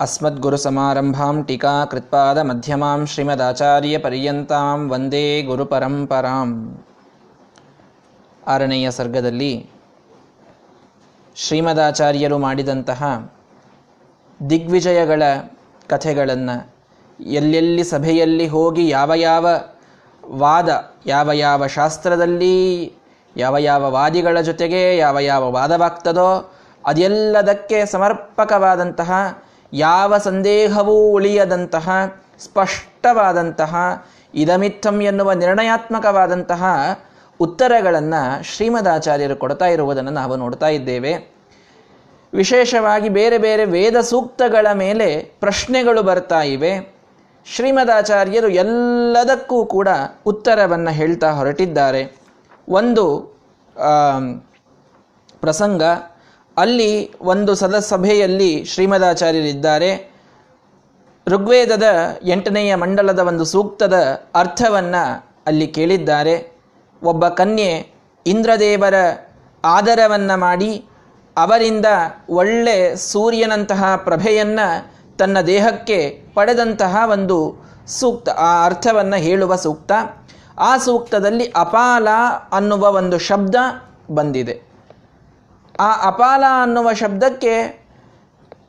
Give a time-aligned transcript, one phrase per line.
[0.00, 6.50] अस्मद्गुरुसमारम्भां टीकाकृत्पादमध्यमां ಶ್ರೀಮದಾಚಾರ್ಯಪರ್ಯಂತಾಂ ವಂದೇ ಗುರುಪರಂಪರಾಂ
[8.46, 9.52] ಆರನೆಯ ಸರ್ಗದಲ್ಲಿ
[11.36, 13.02] ಶ್ರೀಮದಾಚಾರ್ಯರು ಮಾಡಿದಂತಹ
[14.40, 15.22] ದಿಗ್ವಿಜಯಗಳ
[15.90, 16.56] ಕಥೆಗಳನ್ನು
[17.36, 19.46] ಎಲ್ಲೆಲ್ಲಿ ಸಭೆಯಲ್ಲಿ ಹೋಗಿ ಯಾವ ಯಾವ
[20.40, 20.70] ವಾದ
[21.06, 22.56] ಯಾವ ಯಾವ ಶಾಸ್ತ್ರದಲ್ಲಿ
[23.36, 26.30] ಯಾವ ಯಾವ ವಾದಿಗಳ ಜೊತೆಗೆ ಯಾವ ಯಾವ ವಾದವಾಗ್ತದೋ
[26.84, 29.10] ಅದೆಲ್ಲದಕ್ಕೆ ಸಮರ್ಪಕವಾದಂತಹ
[29.73, 31.89] ಯಾವ ಸಂದೇಹವೂ ಉಳಿಯದಂತಹ,
[32.39, 33.75] ಸ್ಪಷ್ಟವಾದಂತಹ
[34.33, 36.63] ಇದಮಿತ್ತಂ ಎನ್ನುವ ನಿರ್ಣಯಾತ್ಮಕವಾದಂತಹ
[37.39, 41.33] ಉತ್ತರಗಳನ್ನು ಶ್ರೀಮದಾಚಾರ್ಯರು ಕೊಡ್ತಾ ಇರುವುದನ್ನು ನಾವು ನೋಡ್ತಾ ಇದ್ದೇವೆ.
[42.33, 46.95] ವಿಶೇಷವಾಗಿ ಬೇರೆ ಬೇರೆ ವೇದ ಸೂಕ್ತಗಳ ಮೇಲೆ ಪ್ರಶ್ನೆಗಳು ಬರ್ತಾ ಇವೆ.
[47.45, 49.87] ಶ್ರೀಮದಾಚಾರ್ಯರು ಎಲ್ಲದಕ್ಕೂ ಕೂಡ
[50.25, 52.17] ಉತ್ತರವನ್ನು ಹೇಳ್ತಾ ಹೊರಟಿದ್ದಾರೆ.
[52.69, 53.19] ಒಂದು
[55.41, 55.81] ಪ್ರಸಂಗ
[56.57, 60.13] ಅಲ್ಲಿ ಒಂದು ಸದಸಭೆಯಲ್ಲಿ ಶ್ರೀಮದಾಚಾರ್ಯರಿದ್ದಾರೆ.
[61.27, 61.83] ಋಗ್ವೇದದ
[62.23, 66.57] ಎಂಟನೆಯ ಮಂಡಲದ ಒಂದು ಸೂಕ್ತದ ಅರ್ಥವನ್ನು ಅಲ್ಲಿ ಕೇಳಿದ್ದಾರೆ.
[67.03, 67.93] ಒಬ್ಬ ಕನ್ಯೆ
[68.27, 68.93] ಇಂದ್ರದೇವರ
[69.65, 70.85] ಆದರವನ್ನು ಮಾಡಿ
[71.37, 71.85] ಅವರಿಂದ
[72.29, 79.91] ಒಳ್ಳೆ ಸೂರ್ಯನಂತಹ ಪ್ರಭೆಯನ್ನು ತನ್ನ ದೇಹಕ್ಕೆ ಪಡೆದಂತಹ ಒಂದು ಸೂಕ್ತ, ಆ ಅರ್ಥವನ್ನು ಹೇಳುವ ಸೂಕ್ತ.
[80.59, 82.07] ಆ ಸೂಕ್ತದಲ್ಲಿ ಅಪಾಲ
[82.51, 83.55] ಅನ್ನುವ ಒಂದು ಶಬ್ದ
[84.11, 84.72] ಬಂದಿದೆ.
[85.79, 87.61] ಆ ಅಪಾಲ ಅನ್ನುವ ಶಬ್ದಕ್ಕೆ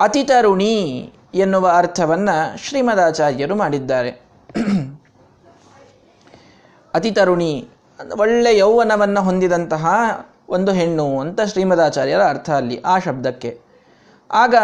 [0.01, 4.11] ಅತಿತರುಣಿ ಎನ್ನುವ ಅರ್ಥವನ್ನು ಶ್ರೀಮದಾಚಾರ್ಯರು ಮಾಡಿದ್ದಾರೆ.
[6.95, 7.69] ಅತಿತರುಣಿ,
[8.19, 9.87] ಒಳ್ಳೆ ಯೌವನವನ್ನು ಹೊಂದಿದಂತಹ
[10.49, 13.61] ಒಂದು ಹೆಣ್ಣು ಅಂತ ಶ್ರೀಮದಾಚಾರ್ಯರ ಅರ್ಥ ಅಲ್ಲಿ, ಆ ಶಬ್ದಕ್ಕೆ.
[14.31, 14.55] ಆಗ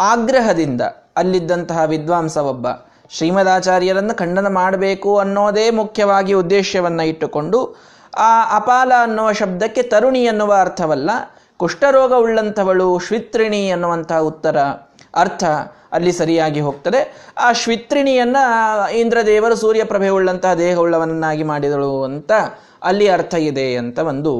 [0.00, 0.80] ಆಗ್ರಹದಿಂದ
[1.16, 2.66] ಅಲ್ಲಿದ್ದಂತಹ ವಿದ್ವಾಂಸ ಒಬ್ಬ
[3.10, 7.76] ಶ್ರೀಮದಾಚಾರ್ಯರನ್ನು ಖಂಡನ ಮಾಡಬೇಕು ಅನ್ನೋದೇ ಮುಖ್ಯವಾಗಿ ಉದ್ದೇಶವನ್ನು ಇಟ್ಟುಕೊಂಡು,
[8.16, 11.10] ಆ ಅಪಾಲ ಅನ್ನುವ ಶಬ್ದಕ್ಕೆ ತರುಣಿ ಎನ್ನುವ ಅರ್ಥವಲ್ಲ
[11.64, 14.56] ಕುಷ್ಠರೋಗ ಉಳ್ಳಂಥವಳು ಶ್ವಿತ್ರಿಣಿ ಅನ್ನುವಂಥ ಉತ್ತರ
[15.14, 15.44] ಅರ್ಥ
[15.92, 17.32] ಅಲ್ಲಿ ಸರಿಯಾಗಿ ಹೋಗ್ತದೆ.
[17.38, 18.42] ಆ ಶ್ವಿತ್ರಿಣಿಯನ್ನು
[18.92, 22.32] ಇಂದ್ರದೇವರು ಸೂರ್ಯಪ್ರಭೆ ಉಳ್ಳಂತಹ ದೇಹವುಳ್ಳವನ್ನಾಗಿ ಮಾಡಿದಳು ಅಂತ
[22.82, 24.32] ಅಲ್ಲಿ ಅರ್ಥ ಇದೆ ಅಂತ ಒಂದು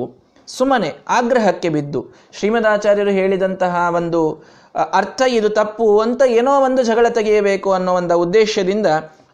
[0.49, 2.15] ಸುಮ್ಮನೆ ಆಗ್ರಹಕ್ಕೆ ಬಿದ್ದು.
[2.33, 4.43] ಶ್ರೀಮದಾಚಾರ್ಯರು ಹೇಳಿದಂತಹ ಒಂದು
[4.93, 8.87] ಅರ್ಥ ಇದು ತಪ್ಪು ಅಂತ ಏನೋ ಒಂದು ಜಗಳ ತೆಗೆಯಬೇಕು ಅನ್ನೋ ಒಂದು ಉದ್ದೇಶದಿಂದ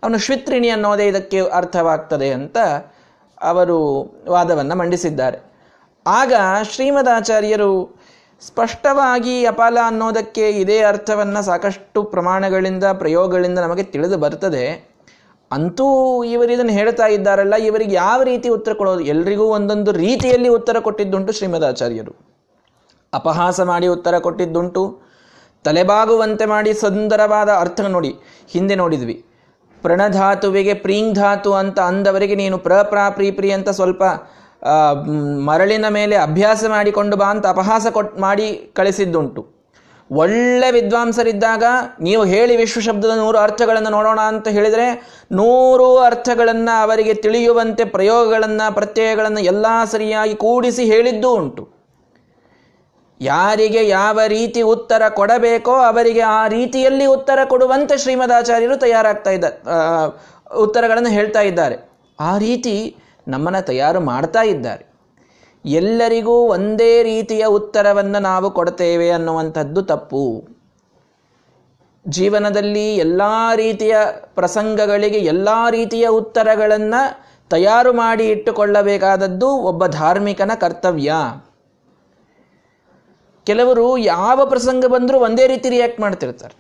[0.02, 2.58] ಅವನು ಶ್ವಿತ್ರಿಣಿ ಅನ್ನೋದೇ ಇದಕ್ಕೆ ಅರ್ಥವಾಗ್ತದೆ ಅಂತ
[3.40, 3.78] ಅವರು
[4.28, 5.49] ವಾದವನ್ನು ಮಂಡಿಸಿದ್ದಾರೆ.
[6.06, 7.72] ಆಗ ಶ್ರೀಮದಾಚಾರ್ಯರು
[8.42, 14.64] ಸ್ಪಷ್ಟವಾಗಿ ಅಪಾಲ ಅನ್ನೋದಕ್ಕೆ ಇದೇ ಅರ್ಥವನ್ನು ಸಾಕಷ್ಟು ಪ್ರಮಾಣಗಳಿಂದ, ಪ್ರಯೋಗಗಳಿಂದ ನಮಗೆ ತಿಳಿದು ಬರ್ತದೆ.
[15.50, 15.86] ಅಂತೂ
[16.24, 19.00] ಇವರು ಇದನ್ನು ಹೇಳ್ತಾ ಇದ್ದಾರಲ್ಲ, ಇವರಿಗೆ ಯಾವ ರೀತಿ ಉತ್ತರ ಕೊಡೋದು?
[19.00, 22.12] ಎಲ್ರಿಗೂ ಒಂದೊಂದು ರೀತಿಯಲ್ಲಿ ಉತ್ತರ ಕೊಟ್ಟಿದ್ದುಂಟು ಶ್ರೀಮದಾಚಾರ್ಯರು.
[23.14, 24.84] ಅಪಹಾಸ ಮಾಡಿ ಉತ್ತರ ಕೊಟ್ಟಿದ್ದುಂಟು.
[25.64, 28.12] ತಲೆಬಾಗುವಂತೆ ಮಾಡಿ ಸುಂದರವಾದ ಅರ್ಥ ನೋಡಿ,
[28.48, 29.24] ಹಿಂದೆ ನೋಡಿದ್ವಿ.
[29.82, 34.02] ಪ್ರಣಧಾತುವಿಗೆ ಪ್ರೀಂಗ್ ಧಾತು ಅಂತ ಅಂದವರಿಗೆ ನೀನು ಪ್ರ, ಪ್ರಾ, ಪ್ರೀ ಪ್ರೀ ಅಂತ ಸ್ವಲ್ಪ
[35.48, 38.48] ಮರಳಿನ ಮೇಲೆ ಅಭ್ಯಾಸ ಮಾಡಿಕೊಂಡು ಬಾ ಅಂತ ಅಪಹಾಸ ಕೊಟ್, ಮಾಡಿ
[38.78, 39.42] ಕಳಿಸಿದ್ದುಂಟು.
[40.10, 41.64] ಒಳ್ಳೆ ವಿದ್ವಾಂಸರಿದ್ದಾಗ
[42.06, 44.86] ನೀವು ಹೇಳಿ ವಿಶ್ವ ಶಬ್ದದ ನೂರು ಅರ್ಥಗಳನ್ನು ನೋಡೋಣ ಅಂತ ಹೇಳಿದರೆ
[45.40, 51.64] ನೂರು ಅರ್ಥಗಳನ್ನು ಅವರಿಗೆ ತಿಳಿಯುವಂತೆ ಪ್ರಯೋಗಗಳನ್ನು, ಪ್ರತ್ಯಯಗಳನ್ನು ಎಲ್ಲ ಸರಿಯಾಗಿ ಕೂಡಿಸಿ ಹೇಳಿದ್ದೂ ಉಂಟು.
[53.20, 59.56] ಯಾರಿಗೆ ಯಾವ ರೀತಿ ಉತ್ತರ ಕೊಡಬೇಕೋ ಅವರಿಗೆ ಆ ರೀತಿಯಲ್ಲಿ ಉತ್ತರ ಕೊಡುವಂತೆ ಶ್ರೀಮದಾಚಾರ್ಯರು ತಯಾರಾಗ್ತಾ ಇದ್ದಾರೆ
[60.64, 61.76] ಉತ್ತರಗಳನ್ನು ಹೇಳ್ತಾ ಇದ್ದಾರೆ.
[62.18, 62.74] ಆ ರೀತಿ
[63.30, 64.84] ನಮ್ಮನ್ನು ತಯಾರು ಮಾಡ್ತಾ ಇದ್ದಾರೆ.
[65.64, 70.48] ಎಲ್ಲರಿಗೂ ಒಂದೇ ರೀತಿಯ ಉತ್ತರವನ್ನು ನಾವು ಕೊಡ್ತೇವೆ ಅನ್ನುವಂಥದ್ದು ತಪ್ಪು.
[72.08, 73.22] ಜೀವನದಲ್ಲಿ ಎಲ್ಲ
[73.56, 73.96] ರೀತಿಯ
[74.34, 81.12] ಪ್ರಸಂಗಗಳಿಗೆ ಎಲ್ಲ ರೀತಿಯ ಉತ್ತರಗಳನ್ನು ತಯಾರು ಮಾಡಿ ಇಟ್ಟುಕೊಳ್ಳಬೇಕಾದದ್ದು ಒಬ್ಬ ಧಾರ್ಮಿಕನ ಕರ್ತವ್ಯ.
[83.46, 86.56] ಕೆಲವರು ಯಾವ ಪ್ರಸಂಗ ಬಂದರೂ ಒಂದೇ ರೀತಿ ರಿಯಾಕ್ಟ್ ಮಾಡ್ತಿರ್ತಾರೆ.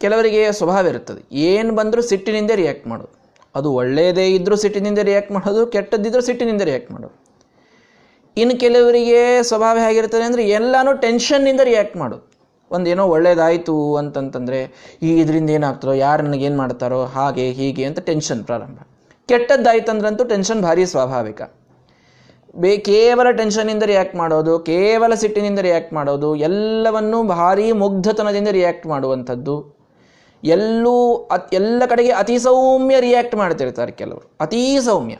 [0.00, 1.36] ಕೆಲವರಿಗೆ ಸ್ವಭಾವ ಇರುತ್ತದೆ.
[1.38, 3.23] ಏನು ಬಂದರೂ ಸಿಟ್ಟಿನಿಂದ ರಿಯಾಕ್ಟ್ ಮಾಡೋದು.
[3.54, 7.24] ಅದು ಒಳ್ಳೆಯದೇ ಇದ್ದರೂ ಸಿಟ್ಟಿನಿಂದ ರಿಯಾಕ್ಟ್ ಮಾಡೋದು ಕೆಟ್ಟದ್ದಿದ್ದರೂ ಸಿಟ್ಟಿನಿಂದ ರಿಯಾಕ್ಟ್ ಮಾಡೋದು.
[8.36, 12.34] ಇನ್ನು ಕೆಲವರಿಗೆ ಸ್ವಭಾವ ಹೇಗಿರ್ತದೆ ಅಂದರೆ ಎಲ್ಲನೂ ಟೆನ್ಷನ್ನಿಂದ ರಿಯಾಕ್ಟ್ ಮಾಡೋದು
[12.70, 14.60] ಒಂದೇನೋ ಒಳ್ಳೇದಾಯಿತು ಅಂತಂತಂದರೆ,
[15.02, 18.78] ಈ ಇದರಿಂದ ಏನಾಗ್ತಾರೋ ಯಾರು ನನಗೇನು ಮಾಡ್ತಾರೋ, ಹಾಗೆ, ಹೀಗೆ ಅಂತ ಟೆನ್ಷನ್ ಪ್ರಾರಂಭ.
[19.28, 21.42] ಕೆಟ್ಟದ್ದಾಯ್ತಂದ್ರಂತೂ ಟೆನ್ಷನ್ ಭಾರಿ ಸ್ವಾಭಾವಿಕ.
[22.56, 29.83] ಬೇ, ಕೇವಲ ಟೆನ್ಷನ್ನಿಂದ ರಿಯಾಕ್ಟ್ ಮಾಡೋದು, ಕೇವಲ ಸಿಟ್ಟಿನಿಂದ ರಿಯಾಕ್ಟ್ ಮಾಡೋದು, ಎಲ್ಲವನ್ನೂ ಭಾರಿ ಮುಗ್ಧತನದಿಂದ ರಿಯಾಕ್ಟ್ ಮಾಡುವಂಥದ್ದು
[30.44, 34.36] ಎಲ್ಲೂ ಅತ್ ಎಲ್ಲ ಕಡೆಗೆ ಅತಿ ಸೌಮ್ಯ ರಿಯಾಕ್ಟ್ ಮಾಡ್ತಿರ್ತಾರೆ ಕೆಲವರು.
[34.40, 35.16] ಅತೀ ಸೌಮ್ಯ.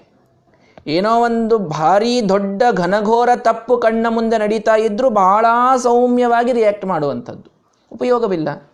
[0.87, 7.51] ಏನೋ ಒಂದು ಭಾರಿ ದೊಡ್ಡ ಘನಘೋರ ತಪ್ಪು ಕಣ್ಣ ಮುಂದೆ ನಡೀತಾ ಇದ್ದರೂ ಬಹಳ ಸೌಮ್ಯವಾಗಿ ರಿಯಾಕ್ಟ್ ಮಾಡುವಂಥದ್ದು.
[7.93, 8.73] ಉಪಯೋಗವಿಲ್ಲ.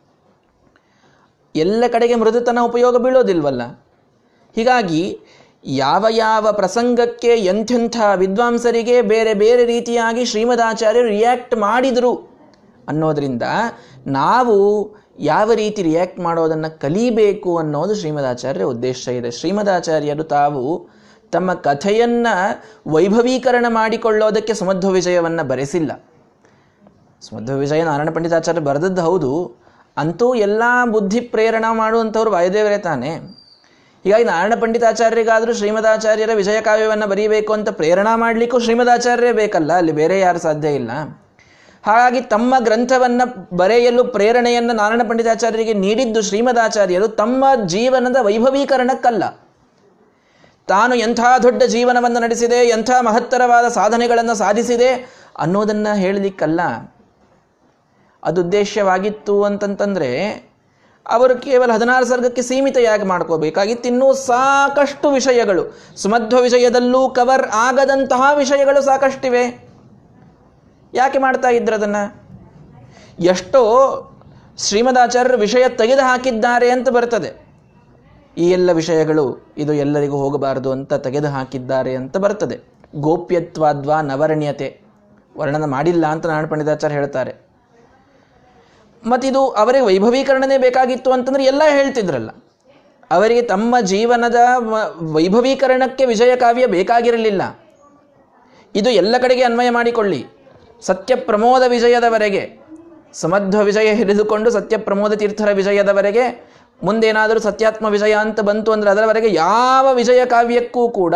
[1.56, 3.62] ಎಲ್ಲ ಕಡೆಗೆ ಮೃದುತನ ಉಪಯೋಗ ಬೀಳೋದಿಲ್ವಲ್ಲ?
[4.54, 5.18] ಹೀಗಾಗಿ
[5.64, 12.30] ಯಾವ ಯಾವ ಪ್ರಸಂಗಕ್ಕೆ ಎಂಥೆಂಥ ವಿದ್ವಾಂಸರಿಗೆ ಬೇರೆ ಬೇರೆ ರೀತಿಯಾಗಿ ಶ್ರೀಮದಾಚಾರ್ಯರು ರಿಯಾಕ್ಟ್ ಮಾಡಿದರು
[12.88, 13.42] ಅನ್ನೋದರಿಂದ
[14.06, 14.56] ನಾವು
[15.22, 19.30] ಯಾವ ರೀತಿ ರಿಯಾಕ್ಟ್ ಮಾಡೋದನ್ನು ಕಲಿಬೇಕು ಅನ್ನೋದು ಶ್ರೀಮದಾಚಾರ್ಯರ ಉದ್ದೇಶ ಇದೆ.
[19.30, 20.88] ಶ್ರೀಮದಾಚಾರ್ಯರು ತಾವು
[21.32, 26.04] ತಮ್ಮ ಕಥೆಯನ್ನು ವೈಭವೀಕರಣ ಮಾಡಿಕೊಳ್ಳೋದಕ್ಕೆ ಸಮಧ್ವ ವಿಜಯವನ್ನು ಬರೆಸಿಲ್ಲ.
[27.20, 29.56] ಸಮಧ್ವ ವಿಜಯ ನಾರಾಯಣ ಪಂಡಿತಾಚಾರ್ಯ ಬರೆದದ್ದು ಹೌದು.
[29.96, 33.10] ಅಂತೂ ಎಲ್ಲ ಬುದ್ಧಿ ಪ್ರೇರಣ ಮಾಡುವಂಥವ್ರು ವಾಯುದೇವರೇ ತಾನೆ.
[34.04, 39.72] ಹೀಗಾಗಿ ನಾರಾಯಣ ಪಂಡಿತಾಚಾರ್ಯರಿಗಾದರೂ ಶ್ರೀಮದಾಚಾರ್ಯರ ವಿಜಯ ಕಾವ್ಯವನ್ನು ಬರೀಬೇಕು ಅಂತ ಪ್ರೇರಣಾ ಮಾಡಲಿಕ್ಕೂ ಶ್ರೀಮದಾಚಾರ್ಯರೇ ಬೇಕಲ್ಲ.
[39.72, 40.90] ಅಲ್ಲಿ ಬೇರೆ ಯಾರು ಸಾಧ್ಯ ಇಲ್ಲ.
[41.82, 49.24] ಹಾಗಾಗಿ ತಮ್ಮ ಗ್ರಂಥವನ್ನು ಬರೆಯಲು ಪ್ರೇರಣೆಯನ್ನು ನಾರಾಯಣ ಪಂಡಿತಾಚಾರ್ಯರಿಗೆ ನೀಡಿದ್ದು ಶ್ರೀಮದಾಚಾರ್ಯರು ತಮ್ಮ ಜೀವನದ ವೈಭವೀಕರಣಕ್ಕಲ್ಲ.
[50.68, 56.60] ತಾನು ಎಂಥ ದೊಡ್ಡ ಜೀವನವನ್ನು ನಡೆಸಿದೆ, ಎಂಥ ಮಹತ್ತರವಾದ ಸಾಧನೆಗಳನ್ನು ಸಾಧಿಸಿದೆ ಅನ್ನೋದನ್ನು ಹೇಳಲಿಕ್ಕಲ್ಲ.
[58.22, 60.50] ಅದು ಉದ್ದೇಶವಾಗಿತ್ತು ಅಂತಂತಂದರೆ
[61.08, 65.78] ಅವರು ಕೇವಲ ಹದಿನಾರು ಸರ್ಗಕ್ಕೆ ಸೀಮಿತ ಮಾಡ್ಕೋಬೇಕಾಗಿತ್ತು ಇನ್ನೂ ಸಾಕಷ್ಟು ವಿಷಯಗಳು.
[65.96, 69.69] ಸುಮಧ್ವ ವಿಷಯದಲ್ಲೂ ಕವರ್ ಆಗದಂತಹ ವಿಷಯಗಳು ಸಾಕಷ್ಟಿವೆ.
[70.94, 72.20] ಯಾಕೆ ಮಾಡ್ತಾ ಇದ್ರು ಅದನ್ನು?
[73.20, 73.62] ಎಷ್ಟೋ
[74.58, 77.50] ಶ್ರೀಮದಾಚಾರ್ಯರು ವಿಷಯ ತೆಗೆದು ಹಾಕಿದ್ದಾರೆ ಅಂತ ಬರ್ತದೆ.
[78.38, 82.60] ಈ ಎಲ್ಲ ವಿಷಯಗಳು ಇದು ಎಲ್ಲರಿಗೂ ಹೋಗಬಾರದು ಅಂತ ತೆಗೆದು ಹಾಕಿದ್ದಾರೆ ಅಂತ ಬರ್ತದೆ.
[82.96, 84.80] ಗೋಪ್ಯತ್ವಾದ್ವಾ ನವರಣ್ಯತೆ.
[85.38, 87.34] ವರ್ಣನ ಮಾಡಿಲ್ಲ ಅಂತ ನಾರಾಯಣ ಪಂಡಿತಾಚಾರ್ಯ ಹೇಳ್ತಾರೆ.
[89.06, 92.30] ಮತ್ತಿದು ಅವರಿಗೆ ವೈಭವೀಕರಣನೇ ಬೇಕಾಗಿತ್ತು ಅಂತಂದ್ರೆ ಎಲ್ಲ ಹೇಳ್ತಿದ್ರಲ್ಲ.
[93.10, 94.34] ಅವರಿಗೆ ತಮ್ಮ ಜೀವನದ
[95.02, 97.58] ವೈಭವೀಕರಣಕ್ಕೆ ವಿಜಯ ಕಾವ್ಯ ಬೇಕಾಗಿರಲಿಲ್ಲ.
[98.74, 100.39] ಇದು ಎಲ್ಲ ಕಡೆಗೆ ಅನ್ವಯ ಮಾಡಿಕೊಳ್ಳಿ.
[100.82, 102.60] ಸತ್ಯ ಪ್ರಮೋದ ವಿಜಯದವರೆಗೆ,
[103.12, 106.50] ಸಮಧ್ವ ವಿಜಯ ಹಿಡಿದುಕೊಂಡು ಸತ್ಯ ಪ್ರಮೋದ ತೀರ್ಥರ ವಿಜಯದವರೆಗೆ,
[106.84, 111.14] ಮುಂದೇನಾದರೂ ಸತ್ಯಾತ್ಮ ವಿಜಯ ಅಂತ ಬಂತು ಅಂದರೆ ಅದರವರೆಗೆ ಯಾವ ವಿಜಯ ಕಾವ್ಯಕ್ಕೂ ಕೂಡ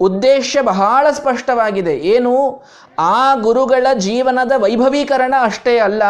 [0.00, 1.98] ಉದ್ದೇಶ ಬಹಳ ಸ್ಪಷ್ಟವಾಗಿದೆ.
[1.98, 2.62] ಏನು?
[2.98, 6.02] ಆ ಗುರುಗಳ ಜೀವನದ ವೈಭವೀಕರಣ ಅಷ್ಟೇ ಅಲ್ಲ,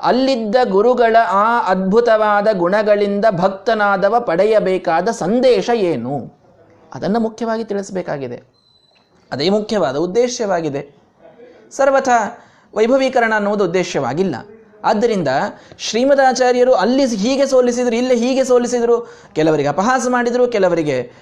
[0.00, 6.16] ಅಲ್ಲಿದ್ದ ಗುರುಗಳ ಆ ಅದ್ಭುತವಾದ ಗುಣಗಳಿಂದ ಭಕ್ತನಾದವ ಪಡೆಯಬೇಕಾದ ಸಂದೇಶ ಏನು?
[6.94, 8.42] ಅದನ್ನು ಮುಖ್ಯವಾಗಿ ತಿಳಿಸಬೇಕಾಗಿದೆ.
[9.32, 11.03] ಅದೇ ಮುಖ್ಯವಾದ ಉದ್ದೇಶವಾಗಿದೆ.
[11.70, 12.08] ಸರ್ವಥ
[12.74, 14.34] ವೈಭವೀಕರಣ ಅನ್ನೋದು ಉದ್ದೇಶವಾಗಿಲ್ಲ.
[14.84, 15.28] ಆದ್ದರಿಂದ
[15.78, 21.12] ಶ್ರೀಮದಾಚಾರ್ಯರು ಅಲ್ಲಿ ಹೀಗೆ ಸೋಲಿಸಿದರು, ಇಲ್ಲಿ ಹೀಗೆ ಸೋಲಿಸಿದರು, ಕೆಲವರಿಗೆ ಅಪಹಾಸ ಮಾಡಿದರು, ಕೆಲವರಿಗೆ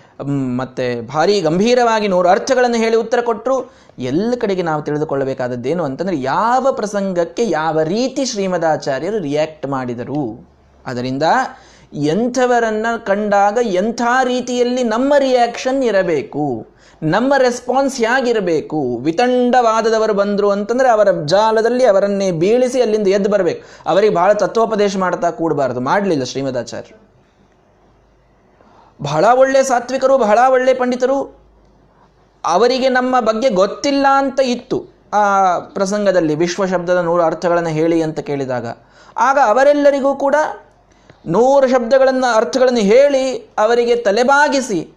[0.56, 7.44] ಮತ್ತೆ ಭಾರಿ ಗಂಭೀರವಾಗಿ ನೂರು ಅರ್ಥಗಳನ್ನು ಹೇಳಿ ಉತ್ತರ ಕೊಟ್ಟರು ಎಲ್ಲ ಕಡೆಗೆ ನಾವು ತಿಳಿದುಕೊಳ್ಳಬೇಕಾದದ್ದೇನು ಅಂತಂದರೆ ಯಾವ ಪ್ರಸಂಗಕ್ಕೆ
[7.44, 10.52] ಯಾವ ರೀತಿ ಶ್ರೀಮದಾಚಾರ್ಯರು ರಿಯಾಕ್ಟ್ ಮಾಡಿದರು.
[10.86, 11.22] ಅದರಿಂದ
[11.92, 16.66] ಎಂಥವರನ್ನು ಕಂಡಾಗ ಎಂಥ ರೀತಿಯಲ್ಲಿ ನಮ್ಮ ರಿಯಾಕ್ಷನ್ ಇರಬೇಕು.
[17.02, 23.64] ನಮ್ಮ ರೆಸ್ಪಾನ್ಸ್ ಹೇಗಿರಬೇಕು ವಿತಂಡವಾದದವರು ಬಂದರು ಅಂತಂದರೆ ಅವರ ಜಾಲದಲ್ಲಿ ಅವರನ್ನೇ ಬೀಳಿಸಿ ಅಲ್ಲಿಂದ ಎದ್ದು ಬರಬೇಕು.
[23.86, 25.80] ಅವರಿಗೆ ಬಹಳ ತತ್ವೋಪದೇಶ ಮಾಡ್ತಾ ಕೂಡಬಾರದು.
[25.80, 27.02] ಮಾಡಲಿಲ್ಲ ಶ್ರೀಮದಾಚಾರ್ಯರು.
[29.02, 31.36] ಬಹಳ ಒಳ್ಳೆ ಸಾತ್ವಿಕರು, ಬಹಳ ಒಳ್ಳೆ ಪಂಡಿತರು.
[32.44, 36.34] ಅವರಿಗೆ ನಮ್ಮ ಬಗ್ಗೆ ಗೊತ್ತಿಲ್ಲ ಅಂತ ಇತ್ತು ಆ ಪ್ರಸಂಗದಲ್ಲಿ.
[36.34, 38.66] ವಿಶ್ವ ಶಬ್ದದ ನೂರು ಅರ್ಥಗಳನ್ನು ಹೇಳಿ ಅಂತ ಕೇಳಿದಾಗ.
[39.16, 40.34] ಆಗ ಅವರೆಲ್ಲರಿಗೂ ಕೂಡ
[41.26, 44.96] ನೂರು ಶಬ್ದಗಳನ್ನು, ಅರ್ಥಗಳನ್ನು ಹೇಳಿ ಅವರಿಗೆ ತಲೆಬಾಗಿಸಿ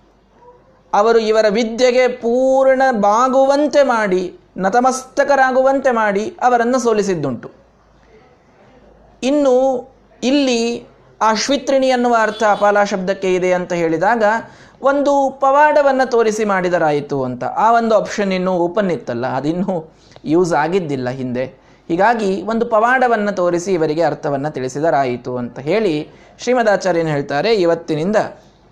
[0.99, 4.23] ಅವರು ಇವರ ವಿದ್ಯೆಗೆ ಪೂರ್ಣ ಬಾಗುವಂತೆ ಮಾಡಿ,
[4.57, 7.49] ನತಮಸ್ತಕರಾಗುವಂತೆ ಮಾಡಿ ಅವರನ್ನು ಸೋಲಿಸಿದ್ದುಂಟು.
[9.23, 9.55] ಇನ್ನು
[10.23, 10.61] ಇಲ್ಲಿ
[11.21, 14.23] ಆ ಶ್ವಿತ್ರಿಣಿ ಅನ್ನುವ ಅರ್ಥ ಅಪಾಲ ಶಬ್ದಕ್ಕೆ ಇದೆ ಅಂತ ಹೇಳಿದಾಗ,
[14.81, 15.11] ಒಂದು
[15.43, 17.43] ಪವಾಡವನ್ನು ತೋರಿಸಿ ಮಾಡಿದರಾಯಿತು ಅಂತ.
[17.43, 19.73] ಆ ಒಂದು ಆಪ್ಷನ್ ಇನ್ನೂ ಓಪನ್ ಇತ್ತಲ್ಲ, ಅದಿನ್ನೂ
[20.33, 21.45] ಯೂಸ್ ಆಗಿದ್ದಿಲ್ಲ ಹಿಂದೆ.
[21.89, 25.93] ಹೀಗಾಗಿ ಒಂದು ಪವಾಡವನ್ನು ತೋರಿಸಿ ಇವರಿಗೆ ಅರ್ಥವನ್ನು ತಿಳಿಸಿದರಾಯಿತು ಅಂತ ಹೇಳಿ
[26.43, 27.49] ಶ್ರೀಮದಾಚಾರ್ಯನು ಹೇಳ್ತಾರೆ.
[27.65, 28.17] ಇವತ್ತಿನಿಂದ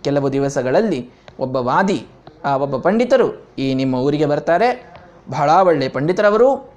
[0.03, 0.99] ಕೆಲವು ದಿವಸಗಳಲ್ಲಿ
[1.39, 2.06] ಒಬ್ಬ ವಾದಿ,
[2.45, 4.94] ಆ, ಒಬ್ಬ ಪಂಡಿತರು ಈ ನಿಮ್ಮ ಊರಿಗೆ ಬರ್ತಾರೆ.
[5.30, 6.74] ಬಹಳ ಒಳ್ಳೆಯ ಪಂಡಿತರವರು.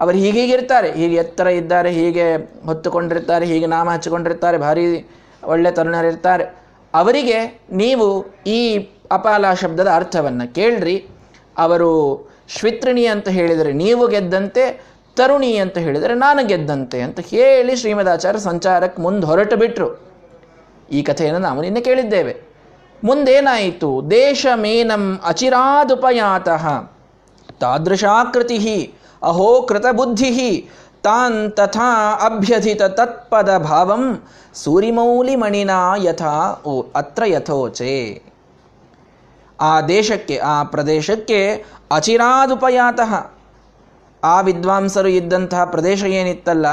[0.00, 2.36] ಅವರು ಹೀಗೀಗಿರ್ತಾರೆ ಹೀಗೆ ಎತ್ತರ ಇದ್ದಾರೆ, ಹೀಗೆ
[2.66, 5.08] ಹೊತ್ತುಕೊಂಡಿರ್ತಾರೆ, ಹೀಗೆ ನಾಮ ಹಚ್ಚಿಕೊಂಡಿರ್ತಾರೆ, ಭಾರಿ
[5.44, 6.44] ಒಳ್ಳೆ ತರುಣರಿರ್ತಾರೆ
[6.94, 11.06] ಅವರಿಗೆ ನೀವು ಈ ಅಪಾಲ ಶಬ್ದದ ಅರ್ಥವನ್ನು ಕೇಳ್ರಿ.
[11.58, 19.02] ಅವರು ಶ್ವಿತ್ರಿಣಿ ಅಂತ ಹೇಳಿದರೆ ನೀವು ಗೆದ್ದಂತೆ, ತರುಣಿ ಅಂತ ಹೇಳಿದರೆ ನಾನು ಗೆದ್ದಂತೆ ಅಂತ ಹೇಳಿ ಶ್ರೀಮದಾಚಾರ್ಯ ಸಂಚಾರಕ್ಕೆ
[19.02, 20.00] ಮುಂದೆ ಹೊರಟು ಬಿಟ್ಟರು
[20.92, 22.53] ಈ ಕಥೆಯನ್ನು ನಾವು ನಿನ್ನೆ ಕೇಳಿದ್ದೇವೆ.
[23.04, 24.10] ಮುಂದೇನಾಯಿತು?
[24.10, 26.64] ದೇಶ ಮೇನಂ ಅಚಿರಾದುಪಯಾತಃ.
[27.60, 30.68] ತಾದೃಶಾಕೃತಿ ಅಹೋ ಕೃತಬುದ್ಧಿ
[31.02, 34.22] ತಾನ್ ತಥಾ ಅಭ್ಯಧಿತ ತತ್ಪದ ಭಾವಂ
[34.54, 38.22] ಸೂರಿಮೌಲಿ ಮಣಿನಾ ಯಥಾ ಓ ಅತ್ರ ಯಥೋಚೆ.
[39.60, 43.12] ಆ ದೇಶಕ್ಕೆ, ಆ ಪ್ರದೇಶಕ್ಕೆ ಅಚಿರಾದುಪಯಾತಃ.
[44.24, 46.66] ಆ ವಿದ್ವಾಂಸರು ಇದ್ದಂತಹ ಪ್ರದೇಶ ಏನಿತ್ತಲ್ಲ,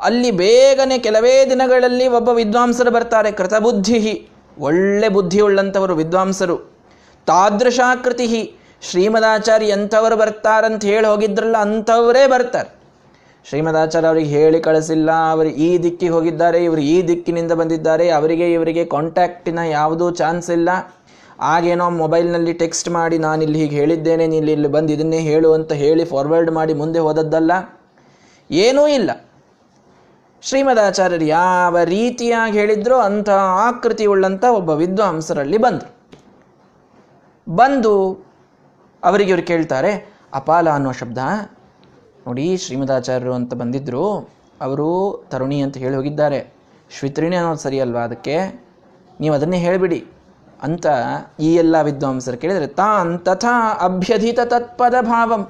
[0.00, 4.28] ಅಲ್ಲಿ ಬೇಗನೆ ಕೆಲವೇ ದಿನಗಳಲ್ಲಿ ಒಬ್ಬ ವಿದ್ವಾಂಸರು ಬರ್ತಾರೆ ಕೃತಬುದ್ಧಿ
[4.60, 6.56] ಒಳ್ಳೆ ಬುದ್ಧಿಯುಳ್ಳಂಥವರು, ವಿದ್ವಾಂಸರು.
[7.26, 8.26] ತಾದೃಶಾಕೃತಿ
[8.82, 12.70] ಶ್ರೀಮದಾಚಾರ್ಯ ಎಂಥವರು ಬರ್ತಾರಂತ ಹೇಳಿ ಹೋಗಿದ್ರಲ್ಲ, ಅಂಥವರೇ ಬರ್ತಾರೆ.
[13.48, 19.58] ಶ್ರೀಮದಾಚಾರ್ಯ ಅವರಿಗೆ ಹೇಳಿ ಕಳಿಸಿಲ್ಲ, ಅವರು ಈ ದಿಕ್ಕಿಗೆ ಹೋಗಿದ್ದಾರೆ, ಇವರು ಈ ದಿಕ್ಕಿನಿಂದ ಬಂದಿದ್ದಾರೆ, ಅವರಿಗೆ ಇವರಿಗೆ ಕಾಂಟ್ಯಾಕ್ಟಿನ
[19.58, 20.68] ಯಾವುದೂ ಚಾನ್ಸ್ ಇಲ್ಲ.
[21.40, 26.04] ಆಗೇನೋ ಮೊಬೈಲ್ನಲ್ಲಿ ಟೆಕ್ಸ್ಟ್ ಮಾಡಿ ನಾನು ಇಲ್ಲಿ ಹೀಗೆ ಹೇಳಿದ್ದೇನೆ ನೀನು ಇಲ್ಲಿ ಬಂದು ಇದನ್ನೇ ಹೇಳು ಅಂತ ಹೇಳಿ
[26.04, 27.52] ಫಾರ್ವರ್ಡ್ ಮಾಡಿ ಮುಂದೆ ಹೋದದ್ದಲ್ಲ.
[28.50, 29.10] ಏನೂ ಇಲ್ಲ.
[30.42, 35.94] ಶ್ರೀಮದಾಚಾರ್ಯರು ಯಾವ ರೀತಿಯಾಗಿ ಹೇಳಿದ್ರೋ ಅಂಥ ಆಕೃತಿ ಉಳ್ಳಂಥ ಒಬ್ಬ ವಿದ್ವಾಂಸರಲ್ಲಿ ಬಂದರು.
[37.54, 38.24] ಬಂದು
[39.04, 41.18] ಅವರಿಗೆ ಇವರು ಕೇಳ್ತಾರೆ, ಅಪಾಲ ಅನ್ನೋ ಶಬ್ದ?
[42.26, 44.30] ನೋಡಿ ಶ್ರೀಮದಾಚಾರ್ಯರು ಅಂತ ಬಂದಿದ್ದರು
[44.60, 46.54] ಅವರು ತರುಣಿ ಅಂತ ಹೇಳಿ ಹೋಗಿದ್ದಾರೆ.
[46.98, 48.66] ಶ್ವಿತ್ರಿಣಿ ಅನ್ನೋದು ಸರಿ ಅಲ್ವಾ ಅದಕ್ಕೆ?
[49.20, 50.06] ನೀವು ಅದನ್ನೇ ಹೇಳಿಬಿಡಿ
[50.62, 50.86] ಅಂತ
[51.40, 55.48] ಈ ಎಲ್ಲ ವಿದ್ವಾಂಸರು ಕೇಳಿದರೆ, ತಾನ್ ತಥಾ ಅಭ್ಯಧಿತ ತತ್ಪದ ಭಾವಂ.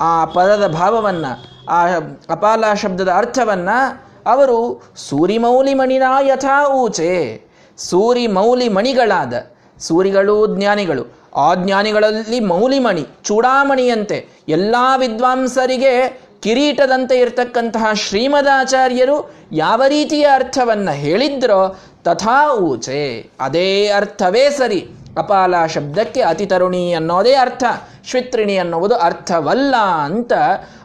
[0.00, 1.86] ಆ ಪದದ ಭಾವವನ್ನು ಆ
[2.30, 7.42] ಅಪಾಲ ಶಬ್ದದ ಅರ್ಥವನ್ನು ಅವರು ಸೂರಿಮೌಲಿ ಮಣಿನ ಯಥಾ ಊಚೆ
[7.78, 9.34] ಸೂರಿ ಮೌಲಿ ಮಣಿಗಳಾದ
[9.78, 21.76] ಸೂರಿಗಳು ಜ್ಞಾನಿಗಳು ಆ ಜ್ಞಾನಿಗಳಲ್ಲಿ ಮೌಲಿಮಣಿ, ಚೂಡಾಮಣಿಯಂತೆ ಎಲ್ಲ ವಿದ್ವಾಂಸರಿಗೆ ಕಿರೀಟದಂತೆ ಇರತಕ್ಕಂತಹ ಶ್ರೀಮದಾಚಾರ್ಯರು ಯಾವ ರೀತಿಯ ಅರ್ಥವನ್ನು ಹೇಳಿದ್ರೋ
[22.04, 23.30] ತಥಾ ಊಚೆ.
[23.40, 24.88] ಅದೇ ಅರ್ಥವೇ ಸರಿ.
[25.18, 27.64] ಅಪಾಲ ಶಬ್ದಕ್ಕೆ ಅತಿ ತರುಣಿ ಅನ್ನೋದೇ ಅರ್ಥ.
[28.04, 30.32] ಶ್ವಿತ್ರಿಣಿ ಅನ್ನುವುದು ಅರ್ಥವಲ್ಲ ಅಂತ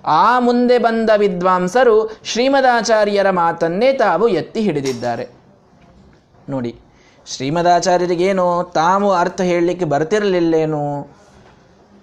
[0.06, 5.28] ಆ ಮುಂದೆ ಬಂದ ವಿದ್ವಾಂಸರು ಶ್ರೀಮದಾಚಾರ್ಯರ ಮಾತನ್ನೇ ತಾವು ಎತ್ತಿ ಹಿಡಿದಿದ್ದಾರೆ.
[6.50, 6.76] ನೋಡಿ,
[7.26, 11.08] ಶ್ರೀಮದಾಚಾರ್ಯರಿಗೇನು ತಾವು ಅರ್ಥ ಹೇಳಲಿಕ್ಕೆ ಬರ್ತಿರಲಿಲ್ಲೇನು?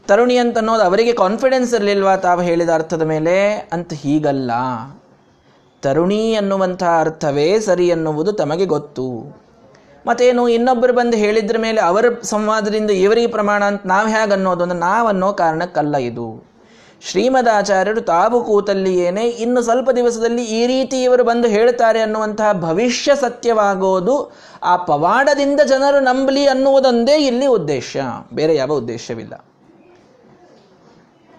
[0.09, 3.69] ತರುಣಿ ಅಂತ ಅನ್ನೋದು ಅವರಿಗೆ ಕಾನ್ಫಿಡೆನ್ಸ್ ಇರಲಿಲ್ವಾ ತಾವು ಹೇಳಿದ ಅರ್ಥದ ಮೇಲೆ?
[3.73, 4.51] ಅಂತ ಹೀಗಲ್ಲ.
[5.83, 9.37] ತರುಣಿ ಅನ್ನುವಂಥ ಅರ್ಥವೇ ಸರಿ ಅನ್ನುವುದು ತಮಗೆ ಗೊತ್ತು.
[10.07, 15.33] ಮತ್ತೇನು ಇನ್ನೊಬ್ಬರು ಬಂದು ಹೇಳಿದ್ರ ಮೇಲೆ ಅವರ ಸಂವಾದದಿಂದ ಇವರಿಗೆ ಪ್ರಮಾಣ ಅಂತ ನಾವು ಹೇಗೆ ಅನ್ನೋದು ಅಂದ್ರೆ ನಾವನ್ನೋ
[15.33, 16.57] ಕಾರಣಕ್ಕಲ್ಲ ಇದು.
[17.11, 24.33] ಶ್ರೀಮದಾಚಾರ್ಯರು ತಾವು ಕೂತಲ್ಲಿಯೇನೆ ಇನ್ನು ಸ್ವಲ್ಪ ದಿವಸದಲ್ಲಿ ಈ ರೀತಿ ಇವರು ಬಂದು ಹೇಳ್ತಾರೆ ಅನ್ನುವಂತಹ ಭವಿಷ್ಯ ಸತ್ಯವಾಗೋದು
[24.63, 27.97] ಆ ಪವಾಡದಿಂದ ಜನರು ನಂಬಲಿ ಅನ್ನುವುದೊಂದೇ ಇಲ್ಲಿ ಉದ್ದೇಶ.
[28.33, 29.46] ಬೇರೆ ಯಾವ ಉದ್ದೇಶವಿಲ್ಲ.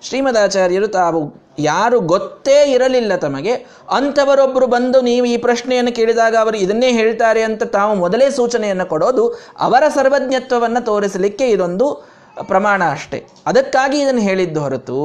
[0.02, 1.22] ಶ್ರೀಮದಾಚಾರ್ಯರು ತಾವು
[1.60, 3.54] ಯಾರು ಗೊತ್ತೇ ಇರಲಿಲ್ಲ ತಮಗೆ
[3.92, 9.84] ಅಂಥವರೊಬ್ಬರು ಬಂದು ನೀವು ಈ ಪ್ರಶ್ನೆಯನ್ನು ಕೇಳಿದಾಗ ಅವರು ಇದನ್ನೇ ಹೇಳ್ತಾರೆ ಅಂತ ತಾವು ಮೊದಲೇ ಸೂಚನೆಯನ್ನು ಕೊಡೋದು ಅವರ
[9.96, 12.18] ಸರ್ವಜ್ಞತ್ವವನ್ನು ತೋರಿಸಲಿಕ್ಕೆ ಇದೊಂದು
[12.50, 13.28] ಪ್ರಮಾಣ ಅಷ್ಟೇ.
[13.48, 14.98] ಅದಕ್ಕಾಗಿ ಇದನ್ನು ಹೇಳಿದ್ದು ಹೊರತು,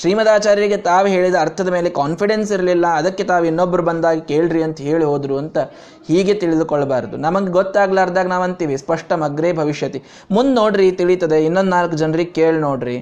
[0.00, 5.36] ಶ್ರೀಮದಾಚಾರ್ಯರಿಗೆ ತಾವು ಹೇಳಿದ ಅರ್ಥದ ಮೇಲೆ ಕಾನ್ಫಿಡೆನ್ಸ್ ಇರಲಿಲ್ಲ, ಅದಕ್ಕೆ ತಾವು ಇನ್ನೊಬ್ಬರು ಬಂದಾಗ ಕೇಳ್ರಿ ಅಂತ ಹೇಳಿ ಹೋದರು
[5.36, 5.58] ಅಂತ
[6.08, 7.16] ಹೀಗೆ ತಿಳಿದುಕೊಳ್ಳಬಾರದು.
[7.16, 10.02] ನಮಗೆ ಗೊತ್ತಾಗ್ಲಾರ್ದಾಗ ನಾವು ಅಂತೀವಿ ಸ್ಪಷ್ಟ ಮಗ್ರೇ ಭವಿಷ್ಯತಿ.
[10.30, 12.96] ಮುಂದೆ ನೋಡ್ರಿ, ತಿಳಿತದೆ, ಇನ್ನೊಂದು ನಾಲ್ಕು ಜನರಿಗೆ ಕೇಳಿ ನೋಡ್ರಿ.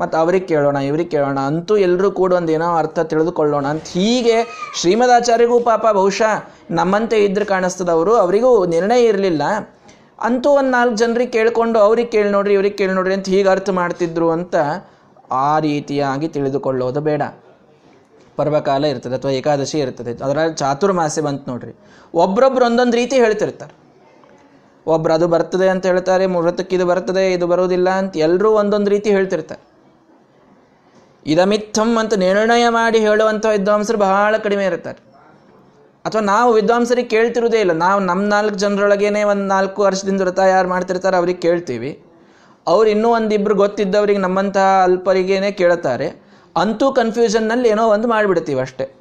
[0.00, 4.36] ಮತ್ತು ಅವ್ರಿಗೆ ಕೇಳೋಣ, ಇವ್ರಿಗೆ ಕೇಳೋಣ, ಅಂತೂ ಎಲ್ಲರೂ ಕೂಡ ಒಂದು ಏನೋ ಅರ್ಥ ತಿಳಿದುಕೊಳ್ಳೋಣ ಅಂತ ಹೀಗೆ
[4.80, 6.32] ಶ್ರೀಮದಾಚಾರ್ಯಗೂ ಪಾಪ ಬಹುಶಃ
[6.78, 9.42] ನಮ್ಮಂತೆ ಇದ್ರೆ ಕಾಣಿಸ್ತದವರು ಅವರಿಗೂ ನಿರ್ಣಯ ಇರಲಿಲ್ಲ.
[10.28, 14.28] ಅಂತೂ ಒಂದು ನಾಲ್ಕು ಜನರಿಗೆ ಕೇಳಿಕೊಂಡು ಅವ್ರಿಗೆ ಕೇಳಿ ನೋಡ್ರಿ, ಇವ್ರಿಗೆ ಕೇಳಿ ನೋಡ್ರಿ ಅಂತ ಹೀಗೆ ಅರ್ಥ ಮಾಡ್ತಿದ್ರು
[14.36, 14.54] ಅಂತ
[15.46, 17.22] ಆ ರೀತಿಯಾಗಿ ತಿಳಿದುಕೊಳ್ಳೋದು ಬೇಡ.
[18.38, 21.72] ಪರ್ವಕಾಲ ಇರ್ತದೆ ಅಥವಾ ಏಕಾದಶಿ ಇರ್ತದೆ, ಅದರಲ್ಲಿ ಚಾತುರ್ಮಾಸೆ ಬಂತು ನೋಡ್ರಿ.
[22.22, 23.74] ಒಬ್ರೊಬ್ರು ಒಂದೊಂದು ರೀತಿ ಹೇಳ್ತಿರ್ತಾರೆ.
[24.86, 29.62] ಒಬ್ರು ಅದು ಬರ್ತದೆ ಅಂತ ಹೇಳ್ತಾರೆ ಮುಹೂರ್ತಕ್ಕೆ ಇದು ಬರ್ತದೆ, ಇದು ಬರೋದಿಲ್ಲ ಅಂತ ಎಲ್ಲರೂ ಒಂದೊಂದು ರೀತಿ ಹೇಳ್ತಿರ್ತಾರೆ.
[31.26, 35.00] ಇದಮಿತ್ತಂ ಅಂತ ನಿರ್ಣಯ ಮಾಡಿ ಹೇಳುವಂಥ ವಿದ್ವಾಂಸರು ಬಹಳ ಕಡಿಮೆ ಇರ್ತಾರೆ
[36.04, 37.72] ಅಥವಾ ನಾವು ವಿದ್ವಾಂಸರಿಗೆ ಕೇಳ್ತಿರೋದೇ ಇಲ್ಲ.
[37.72, 42.02] ನಾವು ನಮ್ಮ ನಾಲ್ಕು ಜನರೊಳಗೇನೆ ಒಂದು ನಾಲ್ಕು ವರ್ಷದಿಂದ ವ್ರತ ಯಾರು ಮಾಡ್ತಿರ್ತಾರೆ ಅವ್ರಿಗೆ ಕೇಳ್ತೀವಿ.
[42.66, 46.08] ಅವ್ರು ಇನ್ನೂ ಒಂದಿಬ್ರು ಗೊತ್ತಿದ್ದವ್ರಿಗೆ ನಮ್ಮಂತಹ ಅಲ್ಪರಿಗೇನೆ ಕೇಳ್ತಾರೆ
[46.56, 48.94] ಅಂತೂ ಕನ್ಫ್ಯೂಷನ್ನಲ್ಲಿ ಏನೋ ಒಂದು ಮಾಡಿಬಿಡ್ತೀವಿ ಅಷ್ಟೇ.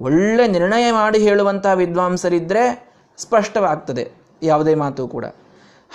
[0.00, 2.64] ಒಳ್ಳೆ ನಿರ್ಣಯ ಮಾಡಿ ಹೇಳುವಂತಹ ವಿದ್ವಾಂಸರಿದ್ದರೆ
[3.18, 4.12] ಸ್ಪಷ್ಟವಾಗ್ತದೆ.
[4.42, 5.24] ಯಾವುದೇ ಮಾತು ಕೂಡ.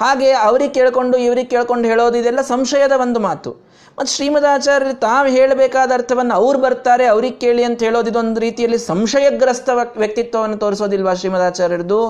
[0.01, 3.51] ಹಾಗೆ ಅವ್ರಿಗೆ ಕೇಳಿಕೊಂಡು ಇವ್ರಿಗೆ ಕೇಳ್ಕೊಂಡು ಹೇಳೋದು ಇದೆಲ್ಲ ಸಂಶಯದ ಒಂದು ಮಾತು.
[3.97, 9.69] ಮತ್ತು ಶ್ರೀಮದಾಚಾರ್ಯರು ತಾವು ಹೇಳಬೇಕಾದ ಅರ್ಥವನ್ನು ಅವ್ರು ಬರ್ತಾರೆ, ಅವ್ರಿಗೆ ಕೇಳಿ ಅಂತ ಹೇಳೋದು ಇದೊಂದು ರೀತಿಯಲ್ಲಿ ಸಂಶಯಗ್ರಸ್ತ
[10.01, 12.01] ವ್ಯಕ್ತಿತ್ವವನ್ನು ತೋರಿಸೋದಿಲ್ವಾ ಶ್ರೀಮದಾಚಾರ್ಯರದು?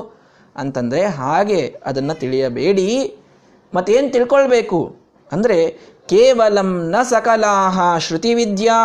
[0.55, 2.89] ಅಂತಂದರೆ ಹಾಗೆ ಅದನ್ನು ತಿಳಿಯಬೇಡಿ.
[3.73, 4.79] ಮತ್ತೇನು ತಿಳ್ಕೊಳ್ಬೇಕು?
[5.31, 5.57] ಅಂದರೆ
[6.11, 8.77] ಕೇವಲಂ ನ ಸಕಲಾಹ ಶ್ರುತಿವಿದ್ಯಾ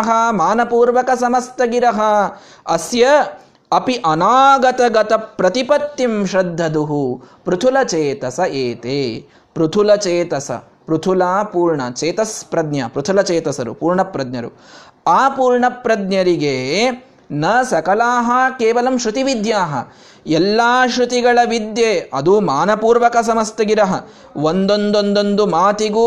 [0.42, 2.00] ಮಾನಪೂರ್ವಕ ಸಮಸ್ತಗಿರಹ
[2.76, 3.06] ಅಸ್ಯ
[3.72, 10.50] ಅಪಿ ಅನಾಗತಗತ ಪ್ರತಿಪತ್ತಿಂ ಶ್ರದ್ಧದುಹು ಪೃಥುಲಚೇತಸ ಏತೆ ಪೃಥುಲಚೇತಸ
[10.86, 11.22] ಪೃಥುಲ
[11.52, 14.50] ಪೂರ್ಣ ಚೇತಸ್ ಪ್ರಜ್ಞ ಪೃಥುಲ ಚೇತಸರು ಪೂರ್ಣ ಪ್ರಜ್ಞರು
[15.06, 16.54] ಆ ಪೂರ್ಣ ಪ್ರಜ್ಞರಿಗೆ
[17.32, 19.92] ನ ಸಕಲಾಹ ಕೇವಲಂ ಶ್ರುತಿವಿದ್ಯಾ
[20.26, 24.00] ಎಲ್ಲ ಶ್ರುತಿಗಳ ವಿದ್ಯೆ ಅದು ಮಾನಪೂರ್ವಕ ಸಮಸ್ತಗಿರಹ.
[24.36, 26.06] ಒಂದೊಂದೊಂದೊಂದು ಮಾತಿಗೂ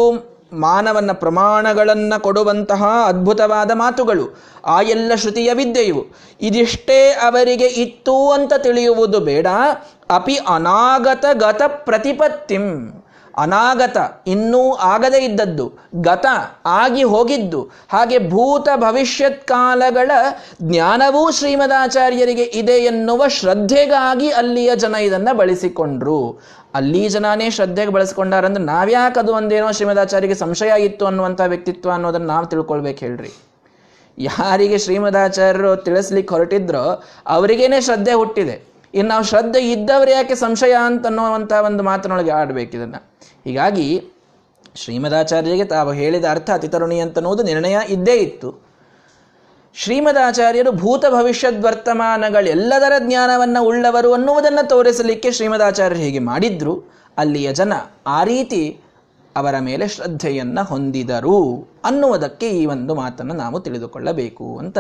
[0.54, 4.44] ಮಾನವನ ಪ್ರಮಾಣಗಳನ್ನು ಕೊಡುವಂತಹ ಅದ್ಭುತವಾದ ಮಾತುಗಳು.
[4.66, 6.06] ಆ ಎಲ್ಲ ಶ್ರುತಿಯ ವಿದ್ಯೆಯು
[6.42, 9.48] ಇದಿಷ್ಟೇ ಅವರಿಗೆ ಇತ್ತು ಅಂತ ತಿಳಿಯುವುದು ಬೇಡ.
[10.10, 12.92] ಅಪಿ ಅನಾಗತ ಗತ ಪ್ರತಿಪತ್ತಿಂ.
[13.38, 15.74] ಅನಾಗತ ಇನ್ನೂ ಆಗದೇ ಇದ್ದದ್ದು.
[15.96, 16.26] ಗತ
[16.66, 17.70] ಆಗಿ ಹೋಗಿದ್ದು.
[17.90, 20.12] ಹಾಗೆ ಭೂತ ಭವಿಷ್ಯತ್ ಕಾಲಗಳ
[20.62, 26.42] ಜ್ಞಾನವೂ ಶ್ರೀಮದಾಚಾರ್ಯರಿಗೆ ಇದೆ ಎನ್ನುವ ಶ್ರದ್ಧೆಗಾಗಿ ಅಲ್ಲಿಯ ಜನ ಇದನ್ನು ಬಳಸಿಕೊಂಡ್ರು.
[26.74, 33.00] ಅಲ್ಲಿ ಜನನೇ ಶ್ರದ್ಧೆಗೆ ಬಳಸ್ಕೊಂಡಾರಂದ್ರೆ ನಾವ್ಯಾಕೆ ಅದು ಒಂದೇನೋ ಶ್ರೀಮದಾಚಾರ್ಯಿಗೆ ಸಂಶಯ ಇತ್ತು ಅನ್ನುವಂಥ ವ್ಯಕ್ತಿತ್ವ ಅನ್ನೋದನ್ನು ನಾವು ತಿಳ್ಕೊಳ್ಬೇಕು
[33.00, 33.30] ಹೇಳ್ರಿ.
[34.18, 38.64] ಯಾರಿಗೆ ಶ್ರೀಮದಾಚಾರ್ಯರು ತಿಳಿಸ್ಲಿಕ್ಕೆ ಹೊರಟಿದ್ರೋ ಅವರಿಗೇನೆ ಶ್ರದ್ಧೆ ಹುಟ್ಟಿದೆ.
[38.94, 43.12] ಇನ್ನು ನಾವು ಶ್ರದ್ಧೆ ಇದ್ದವ್ರು ಯಾಕೆ ಸಂಶಯ ಅಂತ ಅನ್ನುವಂಥ ಒಂದು ಮಾತಿನೊಳಗೆ ಆಡಬೇಕು ಇದನ್ನು.
[43.46, 44.04] ಹೀಗಾಗಿ
[44.76, 48.71] ಶ್ರೀಮದಾಚಾರ್ಯರಿಗೆ ತಾವು ಹೇಳಿದ ಅರ್ಥ ಅತಿತರುಣಿ ಅಂತನ್ನುವುದು ನಿರ್ಣಯ ಇದ್ದೇ ಇತ್ತು.
[49.76, 56.84] ಶ್ರೀಮದಾಚಾರ್ಯರು ಭೂತ ಭವಿಷ್ಯದ್ ವರ್ತಮಾನಗಳೆಲ್ಲದರ ಜ್ಞಾನವನ್ನು ಉಳ್ಳವರು ಅನ್ನುವುದನ್ನು ತೋರಿಸಲಿಕ್ಕೆ ಶ್ರೀಮದಾಚಾರ್ಯರು ಹೀಗೆ ಮಾಡಿದ್ರು.
[57.18, 57.74] ಅಲ್ಲಿಯ ಜನ
[58.08, 58.80] ಆ ರೀತಿ
[59.36, 64.78] ಅವರ ಮೇಲೆ ಶ್ರದ್ಧೆಯನ್ನು ಹೊಂದಿದರು ಅನ್ನುವುದಕ್ಕೆ ಈ ಒಂದು ಮಾತನ್ನು ನಾವು ತಿಳಿದುಕೊಳ್ಳಬೇಕು ಅಂತ